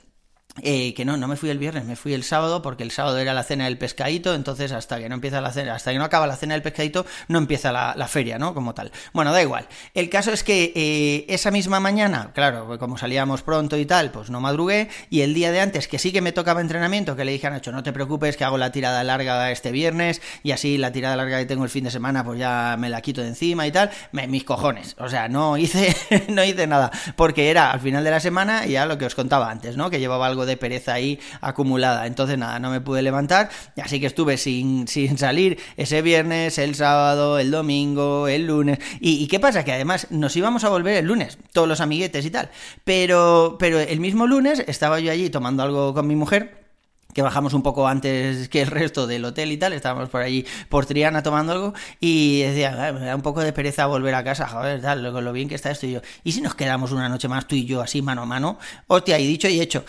eh, 0.63 0.95
que 0.95 1.05
no, 1.05 1.17
no 1.17 1.29
me 1.29 1.37
fui 1.37 1.49
el 1.49 1.59
viernes, 1.59 1.85
me 1.85 1.97
fui 1.97 2.13
el 2.13 2.25
sábado 2.25 2.61
porque 2.61 2.83
el 2.83 2.91
sábado 2.91 3.19
era 3.19 3.33
la 3.33 3.45
cena 3.45 3.65
del 3.65 3.79
pescadito, 3.79 4.35
entonces 4.35 4.73
hasta 4.73 4.99
que 4.99 5.09
no 5.09 5.15
empieza 5.15 5.41
la 5.41 5.53
cena, 5.53 5.75
hasta 5.75 5.93
que 5.93 5.99
no 5.99 6.05
acaba 6.05 6.27
la 6.27 6.37
cena 6.37 6.55
del 6.55 6.63
pescadito, 6.63 7.07
no 7.29 7.39
empieza 7.39 7.73
la, 7.73 8.09
feria, 8.09 8.39
¿no? 8.39 8.55
Como 8.55 8.75
tal. 8.75 8.91
Bueno, 9.13 9.33
da 9.33 9.41
igual. 9.41 9.69
El 9.95 10.11
caso 10.11 10.33
es 10.33 10.43
que 10.43 10.73
eh, 10.75 11.25
esa 11.29 11.51
misma 11.51 11.79
mañana, 11.79 12.33
claro, 12.35 12.79
como 12.79 12.99
salíamos 12.99 13.43
pronto 13.43 13.77
y 13.79 13.87
tal, 13.87 14.11
pues 14.11 14.31
no 14.31 14.41
madrugué, 14.41 14.89
y 15.09 15.21
el 15.21 15.35
día 15.35 15.53
de 15.53 15.61
antes, 15.61 15.87
que 15.87 15.99
sí 15.99 16.13
que 16.13 16.21
me 16.21 16.33
tocaba 16.33 16.61
entrenamiento, 16.61 17.15
que 17.15 17.25
le 17.25 17.33
dije 17.33 17.47
a 17.47 17.51
Nacho, 17.51 17.71
no 17.71 17.83
te 17.83 17.93
preocupes, 17.93 18.37
que 18.37 18.45
hago 18.45 18.59
la 18.59 18.73
tirada 18.73 19.05
larga 19.05 19.51
este 19.53 19.71
viernes, 19.71 20.21
y 20.43 20.51
así 20.51 20.77
la 20.77 20.91
tirada 20.93 21.17
larga 21.17 21.39
que 21.39 21.47
tengo 21.47 21.65
el 21.65 21.71
fin 21.71 21.85
de 21.85 21.91
semana, 21.91 22.25
pues 22.25 22.39
ya 22.39 22.77
me 22.79 22.89
la 22.89 23.01
quito 23.01 23.21
de 23.21 23.29
encima 23.29 23.67
y 23.67 23.73
tal, 23.73 23.91
mis 24.13 24.45
cojones. 24.45 24.97
O 24.99 25.09
sea, 25.09 25.29
no 25.29 25.57
hice, 25.57 25.97
no 26.29 26.45
hice 26.45 26.67
nada, 26.67 26.91
porque 27.17 27.51
era 27.51 27.71
al 27.71 27.81
final 27.81 28.03
de 28.03 28.11
la 28.11 28.21
semana 28.21 28.67
y 28.67 28.73
ya 28.73 28.87
lo 28.87 28.99
que 28.99 29.07
os 29.07 29.15
contaba 29.15 29.51
antes, 29.51 29.77
¿no? 29.77 29.91
Que 29.91 30.01
llevaba 30.01 30.27
algo 30.27 30.40
de 30.47 30.57
pereza 30.57 30.95
ahí 30.95 31.19
acumulada. 31.41 32.07
Entonces 32.07 32.39
nada, 32.39 32.59
no 32.59 32.71
me 32.71 32.81
pude 32.81 33.03
levantar, 33.03 33.51
así 33.83 34.01
que 34.01 34.07
estuve 34.07 34.37
sin, 34.37 34.89
sin 34.89 35.19
salir 35.19 35.59
ese 35.77 36.03
viernes, 36.03 36.59
el 36.59 36.75
sábado, 36.75 37.39
el 37.39 37.51
domingo, 37.51 38.29
el 38.29 38.47
lunes. 38.47 38.79
¿Y, 39.01 39.27
qué 39.29 39.41
pasa? 39.41 39.65
Que 39.65 39.73
además 39.73 40.09
nos 40.11 40.37
íbamos 40.37 40.65
a 40.65 40.69
volver 40.69 40.97
el 40.97 41.07
lunes, 41.07 41.39
todos 41.53 41.69
los 41.69 41.81
amiguetes 41.81 42.25
y 42.25 42.31
tal. 42.31 42.51
Pero, 42.85 43.57
pero 43.59 43.79
el 43.79 44.01
mismo 44.01 44.27
lunes 44.27 44.63
estaba 44.67 45.01
yo 45.01 45.13
allí 45.13 45.31
tomando 45.31 45.63
algo 45.63 45.95
con 45.95 46.07
mi 46.07 46.17
mujer 46.17 46.60
que 47.15 47.23
bajamos 47.23 47.55
un 47.55 47.63
poco 47.63 47.87
antes 47.87 48.49
que 48.49 48.63
el 48.63 48.69
resto 48.69 49.07
del 49.07 49.25
hotel 49.25 49.53
y 49.53 49.57
tal, 49.57 49.73
estábamos 49.73 50.09
por 50.09 50.23
allí 50.23 50.47
por 50.69 50.87
Triana 50.87 51.23
tomando 51.23 51.53
algo 51.53 51.75
y 52.01 52.43
decía, 52.43 52.93
me 52.93 53.07
da 53.07 53.17
un 53.17 53.23
poco 53.23 53.41
de 53.41 53.53
pereza 53.53 53.87
volver 53.87 54.15
a 54.15 54.25
casa, 54.25 54.47
joder, 54.47 54.81
tal, 54.81 55.03
lo, 55.03 55.21
lo 55.21 55.33
bien 55.33 55.49
que 55.49 55.55
está 55.55 55.71
esto 55.71 55.87
y 55.87 55.93
yo, 55.93 56.01
¿y 56.25 56.33
si 56.33 56.41
nos 56.41 56.55
quedamos 56.55 56.93
una 56.93 57.09
noche 57.09 57.29
más 57.29 57.47
tú 57.47 57.55
y 57.55 57.65
yo 57.65 57.81
así 57.81 58.03
mano 58.03 58.23
a 58.23 58.27
mano? 58.27 58.59
Hostia, 58.87 59.19
y 59.19 59.27
dicho 59.27 59.49
y 59.49 59.61
hecho. 59.61 59.85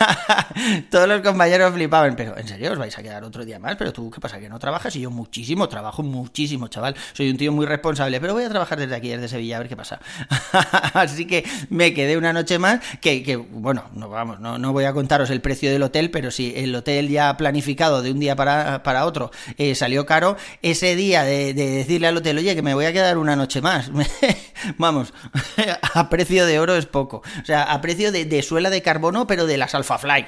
Todos 0.90 1.08
los 1.08 1.20
compañeros 1.20 1.72
flipaban, 1.72 2.16
pero 2.16 2.36
¿en 2.36 2.46
serio 2.46 2.72
os 2.72 2.78
vais 2.78 2.96
a 2.96 3.02
quedar 3.02 3.24
otro 3.24 3.44
día 3.44 3.58
más? 3.58 3.76
Pero 3.76 3.92
tú, 3.92 4.10
¿qué 4.10 4.20
pasa? 4.20 4.38
¿Que 4.38 4.48
no 4.48 4.58
trabajas? 4.58 4.94
Y 4.96 5.00
yo 5.00 5.10
muchísimo, 5.10 5.68
trabajo 5.68 6.02
muchísimo, 6.02 6.68
chaval. 6.68 6.94
Soy 7.12 7.30
un 7.30 7.36
tío 7.36 7.52
muy 7.52 7.66
responsable, 7.66 8.20
pero 8.20 8.34
voy 8.34 8.44
a 8.44 8.48
trabajar 8.48 8.78
desde 8.78 8.94
aquí, 8.94 9.08
desde 9.08 9.28
Sevilla, 9.28 9.56
a 9.56 9.58
ver 9.60 9.68
qué 9.68 9.76
pasa. 9.76 10.00
así 10.94 11.26
que 11.26 11.44
me 11.68 11.94
quedé 11.94 12.16
una 12.16 12.32
noche 12.32 12.58
más, 12.58 12.80
que, 13.00 13.22
que 13.22 13.36
bueno, 13.36 13.84
no 13.94 14.08
vamos, 14.08 14.40
no, 14.40 14.58
no 14.58 14.72
voy 14.72 14.84
a 14.84 14.92
contaros 14.92 15.30
el 15.30 15.40
precio 15.40 15.70
del 15.70 15.82
hotel, 15.82 16.10
pero 16.10 16.30
sí 16.30 16.49
el 16.56 16.74
hotel 16.74 17.08
ya 17.08 17.36
planificado 17.36 18.02
de 18.02 18.12
un 18.12 18.20
día 18.20 18.36
para, 18.36 18.82
para 18.82 19.06
otro 19.06 19.30
eh, 19.56 19.74
salió 19.74 20.06
caro, 20.06 20.36
ese 20.62 20.96
día 20.96 21.24
de, 21.24 21.54
decirle 21.54 22.06
al 22.06 22.16
hotel, 22.16 22.38
oye, 22.38 22.54
que 22.54 22.62
me 22.62 22.74
voy 22.74 22.84
a 22.84 22.92
quedar 22.92 23.18
una 23.18 23.36
noche 23.36 23.60
más, 23.60 23.90
vamos, 24.78 25.12
a 25.94 26.08
precio 26.08 26.46
de 26.46 26.58
oro 26.58 26.76
es 26.76 26.86
poco, 26.86 27.22
o 27.42 27.44
sea, 27.44 27.64
a 27.64 27.80
precio 27.80 28.12
de, 28.12 28.42
suela 28.42 28.70
de 28.70 28.82
carbono, 28.82 29.26
pero 29.26 29.46
de 29.46 29.56
las 29.56 29.74
Alphafly, 29.74 30.26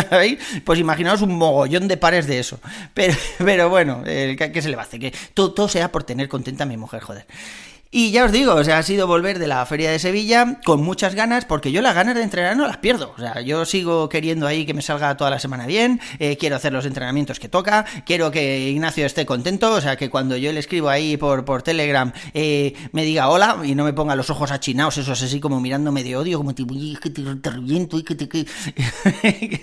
pues 0.64 0.78
imaginaos 0.78 1.22
un 1.22 1.36
mogollón 1.36 1.88
de 1.88 1.96
pares 1.96 2.26
de 2.26 2.38
eso, 2.38 2.60
pero, 2.94 3.14
pero 3.38 3.68
bueno, 3.68 4.02
¿qué 4.04 4.60
se 4.62 4.68
le 4.68 4.76
va 4.76 4.82
a 4.82 4.86
hacer? 4.86 5.00
Que 5.00 5.12
todo, 5.34 5.52
todo 5.52 5.68
sea 5.68 5.90
por 5.92 6.04
tener 6.04 6.28
contenta 6.28 6.64
a 6.64 6.66
mi 6.66 6.76
mujer, 6.76 7.02
joder. 7.02 7.26
Y 7.98 8.10
ya 8.10 8.26
os 8.26 8.30
digo, 8.30 8.52
o 8.52 8.62
sea, 8.62 8.76
ha 8.76 8.82
sido 8.82 9.06
volver 9.06 9.38
de 9.38 9.46
la 9.46 9.64
Feria 9.64 9.90
de 9.90 9.98
Sevilla 9.98 10.58
con 10.66 10.82
muchas 10.82 11.14
ganas, 11.14 11.46
porque 11.46 11.72
yo 11.72 11.80
las 11.80 11.94
ganas 11.94 12.14
de 12.14 12.22
entrenar 12.22 12.54
no 12.54 12.66
las 12.66 12.76
pierdo. 12.76 13.14
O 13.16 13.18
sea, 13.18 13.40
yo 13.40 13.64
sigo 13.64 14.10
queriendo 14.10 14.46
ahí 14.46 14.66
que 14.66 14.74
me 14.74 14.82
salga 14.82 15.16
toda 15.16 15.30
la 15.30 15.38
semana 15.38 15.64
bien, 15.64 15.98
eh, 16.18 16.36
quiero 16.36 16.56
hacer 16.56 16.74
los 16.74 16.84
entrenamientos 16.84 17.40
que 17.40 17.48
toca, 17.48 17.86
quiero 18.04 18.30
que 18.30 18.68
Ignacio 18.68 19.06
esté 19.06 19.24
contento, 19.24 19.72
o 19.72 19.80
sea, 19.80 19.96
que 19.96 20.10
cuando 20.10 20.36
yo 20.36 20.52
le 20.52 20.60
escribo 20.60 20.90
ahí 20.90 21.16
por, 21.16 21.46
por 21.46 21.62
Telegram 21.62 22.12
eh, 22.34 22.74
me 22.92 23.02
diga 23.02 23.30
hola 23.30 23.62
y 23.64 23.74
no 23.74 23.82
me 23.82 23.94
ponga 23.94 24.14
los 24.14 24.28
ojos 24.28 24.50
achinados, 24.50 24.98
esos 24.98 25.22
así 25.22 25.40
como 25.40 25.58
mirándome 25.58 26.04
de 26.04 26.18
odio, 26.18 26.36
como 26.36 26.54
tipo, 26.54 26.74
que 27.02 27.08
te, 27.08 27.22
te 27.22 27.50
reviento 27.50 27.98
y 27.98 28.02
que 28.02 28.14
te... 28.14 28.28
¿Qué 28.28 28.46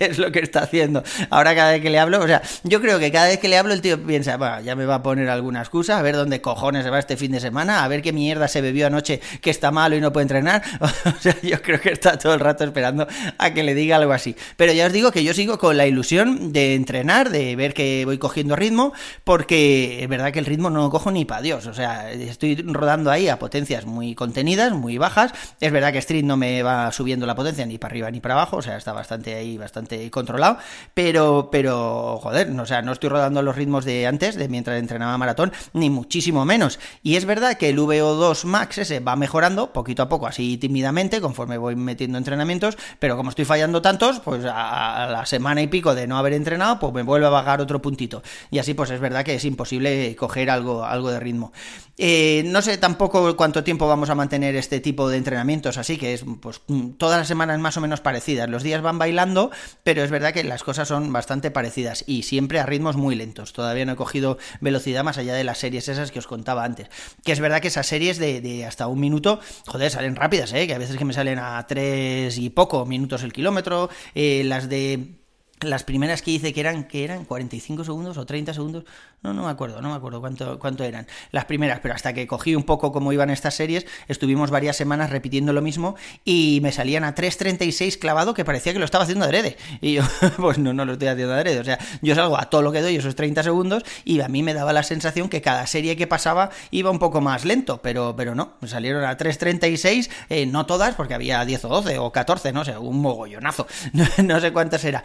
es 0.00 0.18
lo 0.18 0.32
que 0.32 0.40
está 0.40 0.64
haciendo? 0.64 1.04
Ahora 1.30 1.54
cada 1.54 1.70
vez 1.70 1.82
que 1.82 1.90
le 1.90 2.00
hablo, 2.00 2.20
o 2.20 2.26
sea, 2.26 2.42
yo 2.64 2.80
creo 2.80 2.98
que 2.98 3.12
cada 3.12 3.28
vez 3.28 3.38
que 3.38 3.46
le 3.46 3.58
hablo 3.58 3.72
el 3.72 3.80
tío 3.80 4.04
piensa, 4.04 4.36
bueno, 4.38 4.60
ya 4.62 4.74
me 4.74 4.86
va 4.86 4.96
a 4.96 5.02
poner 5.04 5.30
alguna 5.30 5.60
excusa, 5.60 6.00
a 6.00 6.02
ver 6.02 6.16
dónde 6.16 6.40
cojones 6.40 6.82
se 6.82 6.90
va 6.90 6.98
este 6.98 7.16
fin 7.16 7.30
de 7.30 7.38
semana, 7.38 7.84
a 7.84 7.86
ver 7.86 8.02
qué 8.02 8.12
mierda 8.24 8.48
se 8.48 8.62
bebió 8.62 8.86
anoche 8.86 9.20
que 9.42 9.50
está 9.50 9.70
malo 9.70 9.96
y 9.96 10.00
no 10.00 10.10
puede 10.12 10.22
entrenar. 10.22 10.62
o 10.80 11.20
sea, 11.20 11.36
yo 11.42 11.60
creo 11.60 11.78
que 11.78 11.90
está 11.90 12.18
todo 12.18 12.32
el 12.32 12.40
rato 12.40 12.64
esperando 12.64 13.06
a 13.36 13.52
que 13.52 13.62
le 13.62 13.74
diga 13.74 13.96
algo 13.96 14.12
así. 14.12 14.34
Pero 14.56 14.72
ya 14.72 14.86
os 14.86 14.92
digo 14.92 15.12
que 15.12 15.22
yo 15.22 15.34
sigo 15.34 15.58
con 15.58 15.76
la 15.76 15.86
ilusión 15.86 16.52
de 16.52 16.74
entrenar, 16.74 17.28
de 17.28 17.54
ver 17.54 17.74
que 17.74 18.04
voy 18.06 18.16
cogiendo 18.16 18.56
ritmo, 18.56 18.94
porque 19.24 20.02
es 20.02 20.08
verdad 20.08 20.32
que 20.32 20.38
el 20.38 20.46
ritmo 20.46 20.70
no 20.70 20.88
cojo 20.88 21.10
ni 21.10 21.26
para 21.26 21.42
Dios. 21.42 21.66
O 21.66 21.74
sea, 21.74 22.10
estoy 22.12 22.56
rodando 22.56 23.10
ahí 23.10 23.28
a 23.28 23.38
potencias 23.38 23.84
muy 23.84 24.14
contenidas, 24.14 24.72
muy 24.72 24.96
bajas. 24.96 25.32
Es 25.60 25.70
verdad 25.70 25.92
que 25.92 25.98
Street 25.98 26.24
no 26.24 26.38
me 26.38 26.62
va 26.62 26.90
subiendo 26.92 27.26
la 27.26 27.34
potencia 27.34 27.66
ni 27.66 27.76
para 27.76 27.92
arriba 27.92 28.10
ni 28.10 28.20
para 28.20 28.34
abajo, 28.34 28.56
o 28.56 28.62
sea, 28.62 28.78
está 28.78 28.92
bastante 28.92 29.34
ahí, 29.34 29.58
bastante 29.58 30.10
controlado. 30.10 30.56
Pero, 30.94 31.50
pero, 31.52 32.18
joder, 32.22 32.50
o 32.58 32.66
sea, 32.66 32.80
no 32.80 32.92
estoy 32.92 33.10
rodando 33.10 33.42
los 33.42 33.54
ritmos 33.54 33.84
de 33.84 34.06
antes, 34.06 34.36
de 34.36 34.48
mientras 34.48 34.78
entrenaba 34.78 35.18
maratón, 35.18 35.52
ni 35.74 35.90
muchísimo 35.90 36.44
menos. 36.46 36.78
Y 37.02 37.16
es 37.16 37.26
verdad 37.26 37.56
que 37.58 37.68
el 37.68 37.78
VO2 38.04 38.44
Max 38.44 38.78
ese 38.78 39.00
va 39.00 39.16
mejorando 39.16 39.72
poquito 39.72 40.02
a 40.02 40.08
poco, 40.08 40.26
así 40.26 40.58
tímidamente, 40.58 41.20
conforme 41.20 41.58
voy 41.58 41.76
metiendo 41.76 42.18
entrenamientos, 42.18 42.76
pero 42.98 43.16
como 43.16 43.30
estoy 43.30 43.44
fallando 43.44 43.82
tantos, 43.82 44.20
pues 44.20 44.44
a, 44.44 45.08
la 45.10 45.26
semana 45.26 45.62
y 45.62 45.66
pico 45.66 45.94
de 45.94 46.06
no 46.06 46.18
haber 46.18 46.34
entrenado, 46.34 46.78
pues 46.78 46.92
me 46.92 47.02
vuelve 47.02 47.26
a 47.26 47.30
bajar 47.30 47.60
otro 47.60 47.80
puntito. 47.80 48.22
Y 48.50 48.58
así, 48.58 48.74
pues 48.74 48.90
es 48.90 49.00
verdad 49.00 49.24
que 49.24 49.34
es 49.34 49.44
imposible 49.44 50.14
coger 50.16 50.50
algo, 50.50 50.84
algo 50.84 51.10
de 51.10 51.20
ritmo. 51.20 51.52
Eh, 51.96 52.42
no 52.46 52.60
sé 52.60 52.76
tampoco 52.78 53.36
cuánto 53.36 53.62
tiempo 53.62 53.86
vamos 53.86 54.10
a 54.10 54.14
mantener 54.14 54.56
este 54.56 54.80
tipo 54.80 55.08
de 55.08 55.16
entrenamientos, 55.16 55.78
así 55.78 55.96
que 55.96 56.14
es 56.14 56.24
pues 56.40 56.60
todas 56.98 57.18
las 57.18 57.28
semanas 57.28 57.60
más 57.60 57.76
o 57.76 57.80
menos 57.80 58.00
parecidas. 58.00 58.48
Los 58.48 58.62
días 58.62 58.82
van 58.82 58.98
bailando, 58.98 59.50
pero 59.82 60.02
es 60.02 60.10
verdad 60.10 60.32
que 60.32 60.44
las 60.44 60.64
cosas 60.64 60.88
son 60.88 61.12
bastante 61.12 61.50
parecidas 61.50 62.04
y 62.06 62.24
siempre 62.24 62.58
a 62.58 62.66
ritmos 62.66 62.96
muy 62.96 63.14
lentos. 63.14 63.52
Todavía 63.52 63.86
no 63.86 63.92
he 63.92 63.96
cogido 63.96 64.38
velocidad 64.60 65.04
más 65.04 65.18
allá 65.18 65.34
de 65.34 65.44
las 65.44 65.58
series 65.58 65.88
esas 65.88 66.10
que 66.10 66.18
os 66.18 66.26
contaba 66.26 66.64
antes. 66.64 66.88
Que 67.24 67.32
es 67.32 67.40
verdad 67.40 67.60
que 67.60 67.68
esas 67.68 67.86
series 67.86 68.18
de, 68.18 68.64
hasta 68.66 68.88
un 68.88 69.00
minuto, 69.00 69.40
joder, 69.66 69.90
salen 69.90 70.16
rápidas, 70.16 70.52
¿eh? 70.52 70.66
que 70.66 70.74
a 70.74 70.78
veces 70.78 70.96
que 70.96 71.04
me 71.04 71.12
salen 71.12 71.38
a 71.38 71.64
tres 71.66 72.38
y 72.38 72.50
poco 72.50 72.86
minutos 72.86 73.22
el 73.22 73.32
kilómetro, 73.32 73.88
eh, 74.14 74.42
las 74.44 74.68
de 74.68 75.23
las 75.60 75.84
primeras 75.84 76.22
que 76.22 76.32
hice 76.32 76.52
que 76.52 76.60
eran 76.60 76.84
que 76.84 77.04
eran 77.04 77.24
45 77.24 77.84
segundos 77.84 78.18
o 78.18 78.26
30 78.26 78.54
segundos, 78.54 78.84
no, 79.22 79.32
no 79.32 79.44
me 79.44 79.50
acuerdo, 79.50 79.80
no 79.80 79.88
me 79.88 79.94
acuerdo 79.94 80.20
cuánto, 80.20 80.58
cuánto 80.58 80.84
eran 80.84 81.06
las 81.30 81.46
primeras, 81.46 81.80
pero 81.80 81.94
hasta 81.94 82.12
que 82.12 82.26
cogí 82.26 82.54
un 82.54 82.64
poco 82.64 82.92
cómo 82.92 83.12
iban 83.12 83.30
estas 83.30 83.54
series, 83.54 83.86
estuvimos 84.08 84.50
varias 84.50 84.76
semanas 84.76 85.10
repitiendo 85.10 85.52
lo 85.52 85.62
mismo 85.62 85.96
y 86.24 86.60
me 86.62 86.72
salían 86.72 87.04
a 87.04 87.14
3.36 87.14 87.98
clavado 87.98 88.34
que 88.34 88.44
parecía 88.44 88.72
que 88.72 88.78
lo 88.78 88.84
estaba 88.84 89.04
haciendo 89.04 89.24
adrede. 89.24 89.56
Y 89.80 89.94
yo, 89.94 90.02
pues 90.36 90.58
no, 90.58 90.74
no 90.74 90.84
lo 90.84 90.92
estoy 90.94 91.08
haciendo 91.08 91.34
adrede. 91.34 91.60
O 91.60 91.64
sea, 91.64 91.78
yo 92.02 92.14
salgo 92.14 92.38
a 92.38 92.50
todo 92.50 92.62
lo 92.62 92.72
que 92.72 92.82
doy 92.82 92.96
esos 92.96 93.14
30 93.14 93.42
segundos 93.42 93.82
y 94.04 94.20
a 94.20 94.28
mí 94.28 94.42
me 94.42 94.52
daba 94.52 94.72
la 94.72 94.82
sensación 94.82 95.28
que 95.28 95.40
cada 95.40 95.66
serie 95.66 95.96
que 95.96 96.06
pasaba 96.06 96.50
iba 96.70 96.90
un 96.90 96.98
poco 96.98 97.20
más 97.20 97.44
lento, 97.44 97.80
pero, 97.82 98.14
pero 98.16 98.34
no, 98.34 98.54
me 98.60 98.68
salieron 98.68 99.04
a 99.04 99.16
3.36, 99.16 100.10
eh, 100.28 100.46
no 100.46 100.66
todas, 100.66 100.94
porque 100.94 101.14
había 101.14 101.44
10 101.44 101.64
o 101.64 101.68
12 101.68 101.98
o 101.98 102.12
14, 102.12 102.52
no 102.52 102.64
sé, 102.64 102.76
un 102.76 103.00
mogollonazo, 103.00 103.66
no, 104.22 104.40
sé 104.40 104.52
cuántas 104.52 104.84
era, 104.84 105.02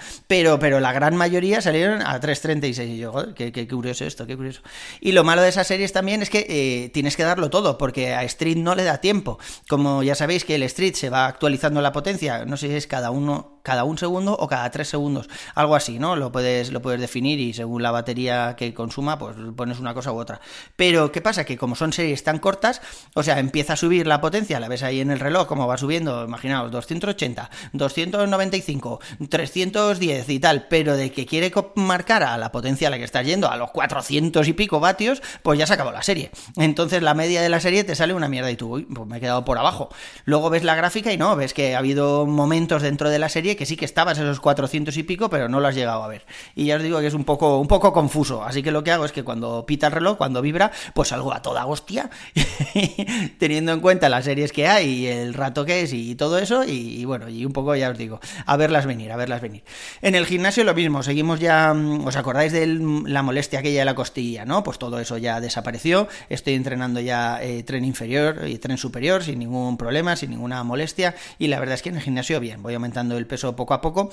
pero 0.60 0.80
la 0.80 0.94
gran 0.94 1.16
mayoría 1.16 1.62
salieron 1.62 2.02
a 2.02 2.20
3.36 2.20 2.88
y 2.88 2.98
yo, 2.98 3.34
qué, 3.36 3.52
qué 3.52 3.68
curioso 3.68 4.06
esto, 4.06 4.26
qué 4.26 4.36
curioso. 4.36 4.62
Y 5.00 5.12
lo 5.12 5.24
malo 5.24 5.42
de 5.42 5.50
esas 5.50 5.68
series 5.68 5.92
también 5.92 6.22
es 6.22 6.30
que 6.30 6.46
eh, 6.50 6.90
tienes 6.90 7.16
que 7.18 7.24
darlo 7.24 7.50
todo, 7.50 7.78
porque 7.78 8.14
a 8.14 8.24
Street 8.24 8.58
no 8.58 8.76
le 8.76 8.84
da 8.84 9.00
tiempo. 9.00 9.40
Como 9.68 10.04
ya 10.04 10.16
sabéis 10.16 10.46
que 10.46 10.56
el 10.56 10.64
Street 10.64 10.94
se 10.94 11.10
va 11.10 11.28
actualizando 11.28 11.82
la 11.82 11.92
potencia, 11.92 12.46
no 12.46 12.58
sé 12.58 12.68
si 12.68 12.76
es 12.76 12.88
cada 12.88 13.12
uno 13.12 13.59
cada 13.64 13.84
un 13.84 13.98
segundo 13.98 14.36
o 14.38 14.48
cada 14.48 14.70
tres 14.72 14.88
segundos, 14.90 15.30
algo 15.56 15.76
así, 15.76 16.00
¿no? 16.00 16.16
Lo 16.16 16.32
puedes, 16.32 16.72
lo 16.72 16.82
puedes 16.82 17.00
definir 17.00 17.40
y 17.40 17.54
según 17.54 17.84
la 17.84 17.92
batería 17.92 18.56
que 18.58 18.74
consuma, 18.74 19.18
pues 19.18 19.36
pones 19.56 19.80
una 19.80 19.94
cosa 19.94 20.12
u 20.12 20.18
otra. 20.18 20.40
Pero, 20.76 21.12
¿qué 21.12 21.22
pasa? 21.22 21.46
Que 21.46 21.58
como 21.58 21.76
son 21.76 21.94
series 21.94 22.24
tan 22.24 22.40
cortas, 22.40 22.82
o 23.16 23.24
sea, 23.24 23.40
empieza 23.40 23.74
a 23.74 23.76
subir 23.76 24.08
la 24.08 24.22
potencia, 24.22 24.60
la 24.60 24.68
ves 24.68 24.84
ahí 24.84 25.02
en 25.02 25.12
el 25.12 25.20
reloj, 25.20 25.48
como 25.48 25.68
va 25.68 25.78
subiendo, 25.78 26.26
imaginaos, 26.26 26.72
280, 26.72 27.50
295, 27.74 29.00
310 29.30 30.30
y 30.30 30.40
tal, 30.40 30.68
pero 30.68 30.96
de 30.96 31.12
que 31.12 31.26
quiere 31.26 31.52
marcar 31.76 32.24
a 32.24 32.38
la 32.38 32.52
potencia 32.52 32.88
a 32.88 32.92
la 32.92 32.98
que 32.98 33.04
estás 33.04 33.26
yendo, 33.26 33.50
a 33.50 33.58
los 33.58 33.72
400 33.72 34.48
y 34.48 34.54
pico 34.54 34.80
vatios, 34.80 35.22
pues 35.44 35.60
ya 35.60 35.68
se 35.68 35.74
acabó 35.74 35.92
la 35.92 36.04
serie. 36.04 36.32
Entonces 36.58 37.02
la 37.02 37.14
media 37.14 37.42
de 37.42 37.50
la 37.50 37.60
serie 37.60 37.84
te 37.84 37.96
sale 37.96 38.14
una 38.14 38.28
mierda 38.28 38.52
y 38.52 38.56
tú, 38.56 38.86
pues 38.94 39.08
me 39.08 39.18
he 39.18 39.20
quedado 39.20 39.46
por 39.46 39.58
abajo. 39.58 39.90
Luego 40.26 40.50
ves 40.50 40.64
la 40.64 40.76
gráfica 40.76 41.12
y 41.12 41.18
no, 41.18 41.36
ves 41.36 41.54
que 41.54 41.76
ha 41.76 41.80
habido 41.80 42.26
momentos 42.26 42.82
dentro 42.82 43.10
de 43.10 43.20
la 43.20 43.30
serie 43.30 43.49
que 43.56 43.66
sí 43.66 43.76
que 43.76 43.86
estabas 43.86 44.18
esos 44.18 44.40
400 44.40 44.96
y 44.98 45.04
pico, 45.04 45.30
pero 45.30 45.50
no 45.50 45.60
lo 45.60 45.68
has 45.68 45.76
llegado 45.76 46.04
a 46.04 46.08
ver. 46.08 46.26
Y 46.56 46.66
ya 46.66 46.76
os 46.76 46.84
digo 46.84 47.00
que 47.00 47.08
es 47.08 47.14
un 47.14 47.24
poco, 47.24 47.60
un 47.60 47.68
poco 47.68 47.94
confuso. 47.94 48.44
Así 48.44 48.64
que 48.64 48.72
lo 48.72 48.84
que 48.84 48.92
hago 48.92 49.06
es 49.06 49.12
que 49.12 49.24
cuando 49.24 49.66
pita 49.66 49.88
el 49.88 49.94
reloj, 49.94 50.18
cuando 50.18 50.42
vibra, 50.42 50.72
pues 50.94 51.10
salgo 51.10 51.34
a 51.34 51.42
toda 51.42 51.66
hostia, 51.66 52.10
teniendo 53.40 53.72
en 53.72 53.80
cuenta 53.80 54.10
las 54.10 54.26
series 54.26 54.52
que 54.52 54.68
hay 54.68 54.90
y 54.90 55.08
el 55.08 55.34
rato 55.34 55.66
que 55.66 55.82
es 55.82 55.94
y 55.94 56.16
todo 56.16 56.38
eso. 56.40 56.64
Y, 56.66 57.06
bueno, 57.06 57.30
y 57.30 57.46
un 57.46 57.54
poco 57.54 57.76
ya 57.76 57.90
os 57.90 57.98
digo, 57.98 58.20
a 58.46 58.58
verlas 58.58 58.86
venir, 58.86 59.12
a 59.12 59.16
verlas 59.16 59.42
venir. 59.42 59.64
En 60.02 60.16
el 60.16 60.26
gimnasio 60.26 60.64
lo 60.64 60.74
mismo, 60.74 61.04
seguimos 61.04 61.40
ya, 61.40 61.74
mm, 61.74 62.06
¿os 62.06 62.16
acordáis 62.16 62.52
de 62.52 62.68
la 62.68 63.24
molestia 63.24 63.60
aquella 63.60 63.80
de 63.80 63.86
la 63.86 63.96
costilla, 63.96 64.46
no? 64.46 64.64
Pues 64.64 64.78
todo 64.78 65.00
eso 65.00 65.18
ya 65.18 65.40
desapareció. 65.42 66.08
Estoy 66.30 66.56
entrenando 66.56 67.00
ya 67.00 67.42
eh, 67.42 67.64
tren 67.64 67.86
inferior 67.86 68.48
y 68.48 68.58
tren 68.58 68.78
superior 68.78 69.24
sin 69.24 69.40
ningún 69.40 69.78
problema, 69.78 70.16
sin 70.16 70.32
ninguna 70.32 70.64
molestia. 70.64 71.16
Y 71.38 71.48
la 71.48 71.60
verdad 71.60 71.76
es 71.76 71.82
que 71.82 71.90
en 71.90 71.96
el 71.96 72.02
gimnasio 72.02 72.40
bien, 72.40 72.62
voy 72.62 72.74
aumentando 72.74 73.18
el 73.18 73.28
peso 73.28 73.39
poco 73.56 73.74
a 73.74 73.82
poco 73.82 74.10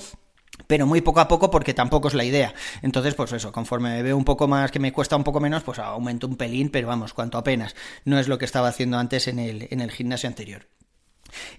pero 0.65 0.87
muy 0.87 1.01
poco 1.01 1.19
a 1.19 1.27
poco 1.27 1.51
porque 1.51 1.73
tampoco 1.73 2.07
es 2.07 2.13
la 2.13 2.23
idea. 2.23 2.53
Entonces, 2.81 3.13
pues 3.13 3.31
eso, 3.31 3.51
conforme 3.51 3.89
me 3.89 4.01
veo 4.01 4.17
un 4.17 4.25
poco 4.25 4.47
más, 4.47 4.71
que 4.71 4.79
me 4.79 4.91
cuesta 4.91 5.15
un 5.15 5.23
poco 5.23 5.39
menos, 5.39 5.63
pues 5.63 5.77
aumento 5.77 6.25
un 6.25 6.35
pelín, 6.35 6.69
pero 6.69 6.87
vamos, 6.87 7.13
cuanto 7.13 7.37
apenas. 7.37 7.75
No 8.05 8.17
es 8.17 8.27
lo 8.27 8.37
que 8.37 8.45
estaba 8.45 8.67
haciendo 8.67 8.97
antes 8.97 9.27
en 9.27 9.39
el, 9.39 9.67
en 9.69 9.81
el 9.81 9.91
gimnasio 9.91 10.27
anterior. 10.27 10.67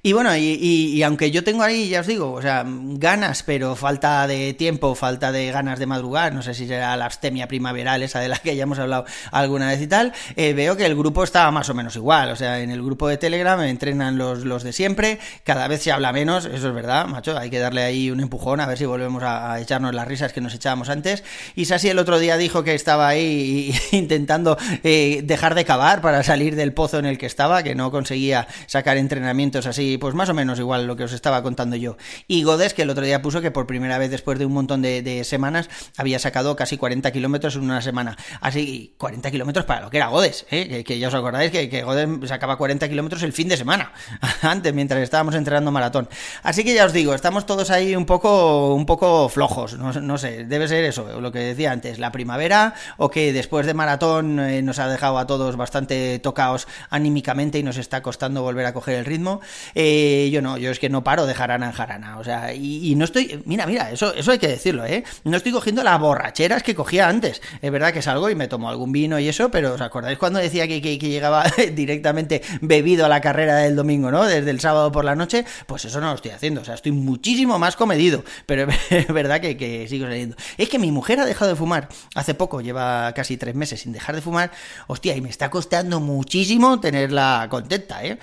Y 0.03 0.13
bueno, 0.13 0.37
y, 0.37 1.03
aunque 1.03 1.31
yo 1.31 1.45
tengo 1.45 1.63
ahí, 1.63 1.89
ya 1.89 2.01
os 2.01 2.07
digo, 2.07 2.33
o 2.33 2.43
sea, 2.43 2.65
ganas, 2.67 3.43
pero 3.43 3.77
falta 3.77 4.27
de 4.27 4.55
tiempo, 4.55 4.95
falta 4.95 5.33
de 5.33 5.51
ganas 5.51 5.79
de 5.79 5.87
madrugar, 5.87 6.33
no 6.33 6.43
sé 6.43 6.55
si 6.55 6.67
será 6.67 6.97
la 6.97 7.05
abstemia 7.05 7.49
primaveral, 7.49 8.03
esa 8.03 8.21
de 8.21 8.29
la 8.29 8.39
que 8.39 8.57
ya 8.57 8.63
hemos 8.65 8.79
hablado 8.79 9.05
alguna 9.33 9.69
vez 9.69 9.81
y 9.83 9.87
tal, 9.87 10.13
eh, 10.37 10.53
veo 10.55 10.77
que 10.77 10.87
el 10.87 10.97
grupo 10.97 11.25
está 11.25 11.51
más 11.51 11.69
o 11.69 11.75
menos 11.75 11.97
igual, 11.97 12.31
o 12.31 12.37
sea, 12.37 12.61
en 12.61 12.71
el 12.71 12.83
grupo 12.83 13.09
de 13.09 13.19
Telegram 13.19 13.61
entrenan 13.61 14.19
los, 14.19 14.45
los 14.45 14.63
de 14.63 14.73
siempre, 14.73 15.19
cada 15.45 15.69
vez 15.69 15.83
se 15.83 15.93
habla 15.93 16.13
menos, 16.13 16.45
eso 16.45 16.69
es 16.69 16.75
verdad, 16.75 17.07
macho, 17.07 17.37
hay 17.39 17.51
que 17.51 17.59
darle 17.59 17.83
ahí 17.83 18.11
un 18.11 18.21
empujón 18.21 18.61
a 18.61 18.67
ver 18.67 18.79
si 18.79 18.85
volvemos 18.85 19.23
a, 19.23 19.59
echarnos 19.61 19.95
las 19.95 20.07
risas 20.07 20.33
que 20.33 20.41
nos 20.41 20.55
echábamos 20.55 20.89
antes. 20.89 21.25
Y 21.55 21.67
Sasi 21.67 21.89
el 21.89 21.99
otro 21.99 22.19
día 22.19 22.37
dijo 22.37 22.65
que 22.65 22.75
estaba 22.75 23.09
ahí 23.09 23.75
intentando 23.93 24.57
eh, 24.83 25.23
dejar 25.25 25.55
de 25.55 25.65
cavar 25.65 26.01
para 26.01 26.23
salir 26.23 26.57
del 26.57 26.73
pozo 26.73 26.99
en 26.99 27.07
el 27.07 27.19
que 27.19 27.27
estaba, 27.27 27.63
que 27.63 27.75
no 27.75 27.91
conseguía 27.91 28.47
sacar 28.67 28.97
entrenamientos 28.97 29.67
así, 29.69 29.99
pues 29.99 30.15
más 30.15 30.29
o 30.29 30.35
menos 30.35 30.59
igual 30.59 30.87
lo 30.87 30.97
que 30.97 31.05
os 31.05 31.13
estaba 31.13 31.43
contando 31.43 31.77
yo. 31.77 31.97
Y 32.27 32.43
Godes, 32.43 32.75
que 32.75 32.83
el 32.83 32.91
otro 32.91 33.05
día 33.05 33.23
puso 33.23 33.41
que 33.41 33.51
por 33.51 33.67
primera 33.67 33.99
vez 33.99 34.11
después 34.11 34.39
de 34.39 34.47
un 34.47 34.53
montón 34.53 34.83
de, 34.83 35.23
semanas 35.25 35.69
había 35.97 36.19
sacado 36.19 36.57
casi 36.57 36.77
40 36.77 37.11
kilómetros 37.13 37.57
en 37.57 37.63
una 37.63 37.83
semana. 37.83 38.17
Así, 38.41 38.95
40 38.99 39.31
kilómetros 39.31 39.65
para 39.65 39.83
lo 39.83 39.91
que 39.91 39.99
era 39.99 40.09
Godes, 40.09 40.47
¿eh? 40.51 40.85
que, 40.85 40.99
ya 40.99 41.09
os 41.09 41.15
acordáis 41.15 41.51
que, 41.51 41.83
Godes 41.83 42.29
sacaba 42.29 42.57
40 42.57 42.89
kilómetros 42.89 43.23
el 43.23 43.33
fin 43.33 43.49
de 43.49 43.57
semana, 43.57 43.93
antes, 44.43 44.73
mientras 44.75 45.01
estábamos 45.01 45.35
entrenando 45.35 45.71
maratón. 45.71 46.09
Así 46.43 46.65
que 46.65 46.75
ya 46.75 46.85
os 46.85 46.93
digo, 46.93 47.15
estamos 47.15 47.47
todos 47.47 47.71
ahí 47.71 47.95
un 47.95 48.07
poco, 48.07 48.75
un 48.75 48.87
poco 48.87 49.29
flojos, 49.29 49.79
no, 49.79 50.19
sé, 50.19 50.45
debe 50.45 50.69
ser 50.69 50.85
eso, 50.85 51.21
lo 51.21 51.33
que 51.33 51.41
decía 51.41 51.73
antes, 51.73 51.99
la 51.99 52.13
primavera, 52.13 52.75
o 52.97 53.11
que 53.11 53.33
después 53.33 53.67
de 53.67 53.75
maratón 53.75 54.41
eh, 54.41 54.63
nos 54.63 54.79
ha 54.79 54.89
dejado 54.89 55.19
a 55.19 55.27
todos 55.27 55.57
bastante 55.57 56.19
tocados 56.19 56.69
anímicamente 56.91 57.59
y 57.59 57.63
nos 57.63 57.77
está 57.77 58.03
costando 58.03 58.43
volver 58.43 58.67
a 58.67 58.73
coger 58.73 58.97
el 58.97 59.05
ritmo. 59.05 59.41
Eh, 59.75 60.29
yo 60.33 60.43
no, 60.43 60.59
yo 60.59 60.71
es 60.71 60.79
que 60.79 60.89
no 60.89 61.05
paro 61.05 61.27
de 61.27 61.35
jarana 61.35 61.67
en 61.67 61.73
jarana. 61.73 62.19
O 62.19 62.25
sea, 62.25 62.55
y, 62.55 62.95
no 62.97 63.05
estoy. 63.05 63.43
Mira, 63.45 63.67
mira, 63.67 63.91
eso, 63.91 64.15
eso 64.15 64.31
hay 64.31 64.39
que 64.39 64.49
decirlo, 64.49 64.85
¿eh? 64.85 65.05
No 65.25 65.37
estoy 65.37 65.53
cogiendo 65.53 65.83
las 65.83 65.99
borracheras 66.01 66.63
que 66.63 66.75
cogía 66.75 67.09
antes. 67.09 67.43
Es 67.61 67.71
verdad 67.71 67.93
que 67.93 68.03
salgo 68.03 68.31
y 68.31 68.35
me 68.35 68.49
tomo 68.49 68.69
algún 68.69 68.93
vino 68.93 69.19
y 69.19 69.29
eso, 69.29 69.51
pero 69.51 69.75
¿os 69.75 69.81
acordáis 69.81 70.19
cuando 70.19 70.39
decía 70.39 70.67
que, 70.67 70.81
que, 70.81 70.99
llegaba 70.99 71.45
directamente 71.73 72.43
bebido 72.61 73.07
a 73.07 73.09
la 73.09 73.21
carrera 73.21 73.57
del 73.57 73.77
domingo, 73.77 74.11
¿no? 74.11 74.25
Desde 74.25 74.51
el 74.51 74.61
sábado 74.61 74.93
por 74.93 75.05
la 75.05 75.15
noche, 75.15 75.45
pues 75.67 75.85
eso 75.85 76.01
no 76.01 76.09
lo 76.09 76.15
estoy 76.15 76.33
haciendo. 76.33 76.61
O 76.61 76.65
sea, 76.65 76.75
estoy 76.75 76.93
muchísimo 76.93 77.59
más 77.59 77.77
comedido. 77.77 78.25
Pero 78.47 78.67
es 78.91 79.09
verdad 79.09 79.41
que, 79.41 79.57
que 79.57 79.89
sigo 79.89 80.07
saliendo. 80.07 80.37
Es 80.57 80.69
que 80.69 80.79
mi 80.79 80.93
mujer 80.93 81.21
ha 81.21 81.27
dejado 81.27 81.51
de 81.51 81.57
fumar 81.57 81.89
hace 82.15 82.35
poco, 82.35 82.61
lleva 82.61 83.13
casi 83.15 83.37
tres 83.37 83.55
meses 83.55 83.81
sin 83.81 83.93
dejar 83.93 84.15
de 84.15 84.23
fumar. 84.23 84.51
Hostia, 84.87 85.17
y 85.17 85.21
me 85.21 85.29
está 85.29 85.51
costando 85.51 86.01
muchísimo 86.01 86.81
tenerla 86.81 87.47
contenta, 87.51 88.05
¿eh? 88.05 88.19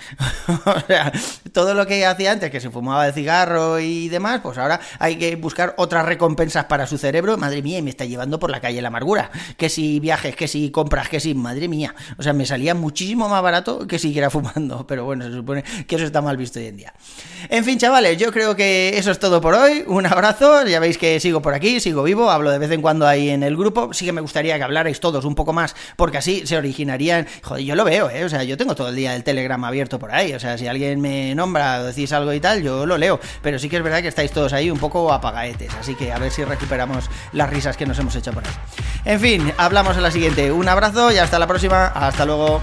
o 0.64 0.80
sea, 0.86 1.12
todo 1.52 1.74
lo 1.74 1.86
que 1.86 2.04
hacía 2.04 2.32
antes, 2.32 2.50
que 2.50 2.60
se 2.60 2.70
fumaba 2.70 3.06
el 3.06 3.12
cigarro 3.12 3.78
y 3.78 4.08
demás, 4.08 4.40
pues 4.42 4.58
ahora 4.58 4.80
hay 4.98 5.16
que 5.16 5.36
buscar 5.36 5.74
otras 5.78 6.04
recompensas 6.04 6.64
para 6.66 6.86
su 6.86 6.98
cerebro. 6.98 7.36
Madre 7.36 7.62
mía, 7.62 7.78
y 7.78 7.82
me 7.82 7.90
está 7.90 8.04
llevando 8.04 8.38
por 8.38 8.50
la 8.50 8.60
calle 8.60 8.80
la 8.82 8.88
amargura. 8.88 9.30
Que 9.56 9.68
si 9.68 10.00
viajes, 10.00 10.36
que 10.36 10.48
si 10.48 10.70
compras, 10.70 11.08
que 11.08 11.20
si, 11.20 11.34
madre 11.34 11.68
mía. 11.68 11.94
O 12.18 12.22
sea, 12.22 12.32
me 12.32 12.46
salía 12.46 12.74
muchísimo 12.74 13.28
más 13.28 13.42
barato 13.42 13.86
que 13.86 13.98
siguiera 13.98 14.30
fumando. 14.36 14.86
Pero 14.86 15.04
bueno, 15.04 15.24
se 15.24 15.32
supone 15.32 15.64
que 15.86 15.96
eso 15.96 16.04
está 16.04 16.22
mal 16.22 16.36
visto 16.36 16.58
hoy 16.58 16.66
en 16.66 16.76
día. 16.76 16.94
En 17.48 17.64
fin, 17.64 17.78
chavales, 17.78 18.16
yo 18.18 18.32
creo 18.32 18.56
que 18.56 18.98
eso 18.98 19.10
es 19.10 19.18
todo 19.18 19.40
por 19.40 19.54
hoy. 19.54 19.84
Un 19.86 20.06
abrazo. 20.06 20.64
Ya 20.66 20.80
veis 20.80 20.98
que 20.98 21.20
sigo 21.20 21.42
por 21.42 21.54
aquí, 21.54 21.80
sigo 21.80 22.02
vivo, 22.02 22.30
hablo 22.30 22.50
de 22.50 22.58
vez 22.58 22.70
en 22.70 22.82
cuando 22.82 23.06
ahí 23.06 23.30
en 23.30 23.42
el 23.42 23.56
grupo. 23.56 23.92
Sí 23.92 24.04
que 24.04 24.12
me 24.12 24.20
gustaría 24.20 24.56
que 24.56 24.64
hablarais 24.64 25.00
todos 25.00 25.24
un 25.24 25.34
poco 25.34 25.52
más, 25.52 25.74
porque 25.96 26.18
así 26.18 26.46
se 26.46 26.56
originarían. 26.56 27.26
Joder, 27.42 27.64
yo 27.64 27.74
lo 27.74 27.84
veo, 27.84 28.10
¿eh? 28.10 28.24
O 28.24 28.28
sea, 28.28 28.42
yo 28.44 28.56
tengo 28.56 28.74
todo 28.74 28.88
el 28.88 28.96
día 28.96 29.14
el 29.14 29.24
Telegram 29.24 29.62
abierto 29.64 29.98
por 29.98 30.12
ahí. 30.12 30.32
O 30.32 30.40
sea, 30.40 30.58
si 30.58 30.66
alguien 30.66 31.00
me 31.00 31.05
nombra 31.34 31.80
o 31.80 31.84
decís 31.84 32.12
algo 32.12 32.32
y 32.32 32.40
tal, 32.40 32.62
yo 32.62 32.86
lo 32.86 32.96
leo. 32.98 33.20
Pero 33.42 33.58
sí 33.58 33.68
que 33.68 33.76
es 33.76 33.82
verdad 33.82 34.02
que 34.02 34.08
estáis 34.08 34.30
todos 34.30 34.52
ahí 34.52 34.70
un 34.70 34.78
poco 34.78 35.12
apagaetes. 35.12 35.72
Así 35.74 35.94
que 35.94 36.12
a 36.12 36.18
ver 36.18 36.30
si 36.30 36.44
recuperamos 36.44 37.10
las 37.32 37.50
risas 37.50 37.76
que 37.76 37.86
nos 37.86 37.98
hemos 37.98 38.14
hecho 38.16 38.32
por 38.32 38.44
ahí. 38.44 38.52
En 39.04 39.20
fin, 39.20 39.52
hablamos 39.56 39.96
en 39.96 40.02
la 40.02 40.10
siguiente. 40.10 40.50
Un 40.52 40.68
abrazo 40.68 41.12
y 41.12 41.18
hasta 41.18 41.38
la 41.38 41.46
próxima. 41.46 41.86
Hasta 41.86 42.24
luego. 42.24 42.60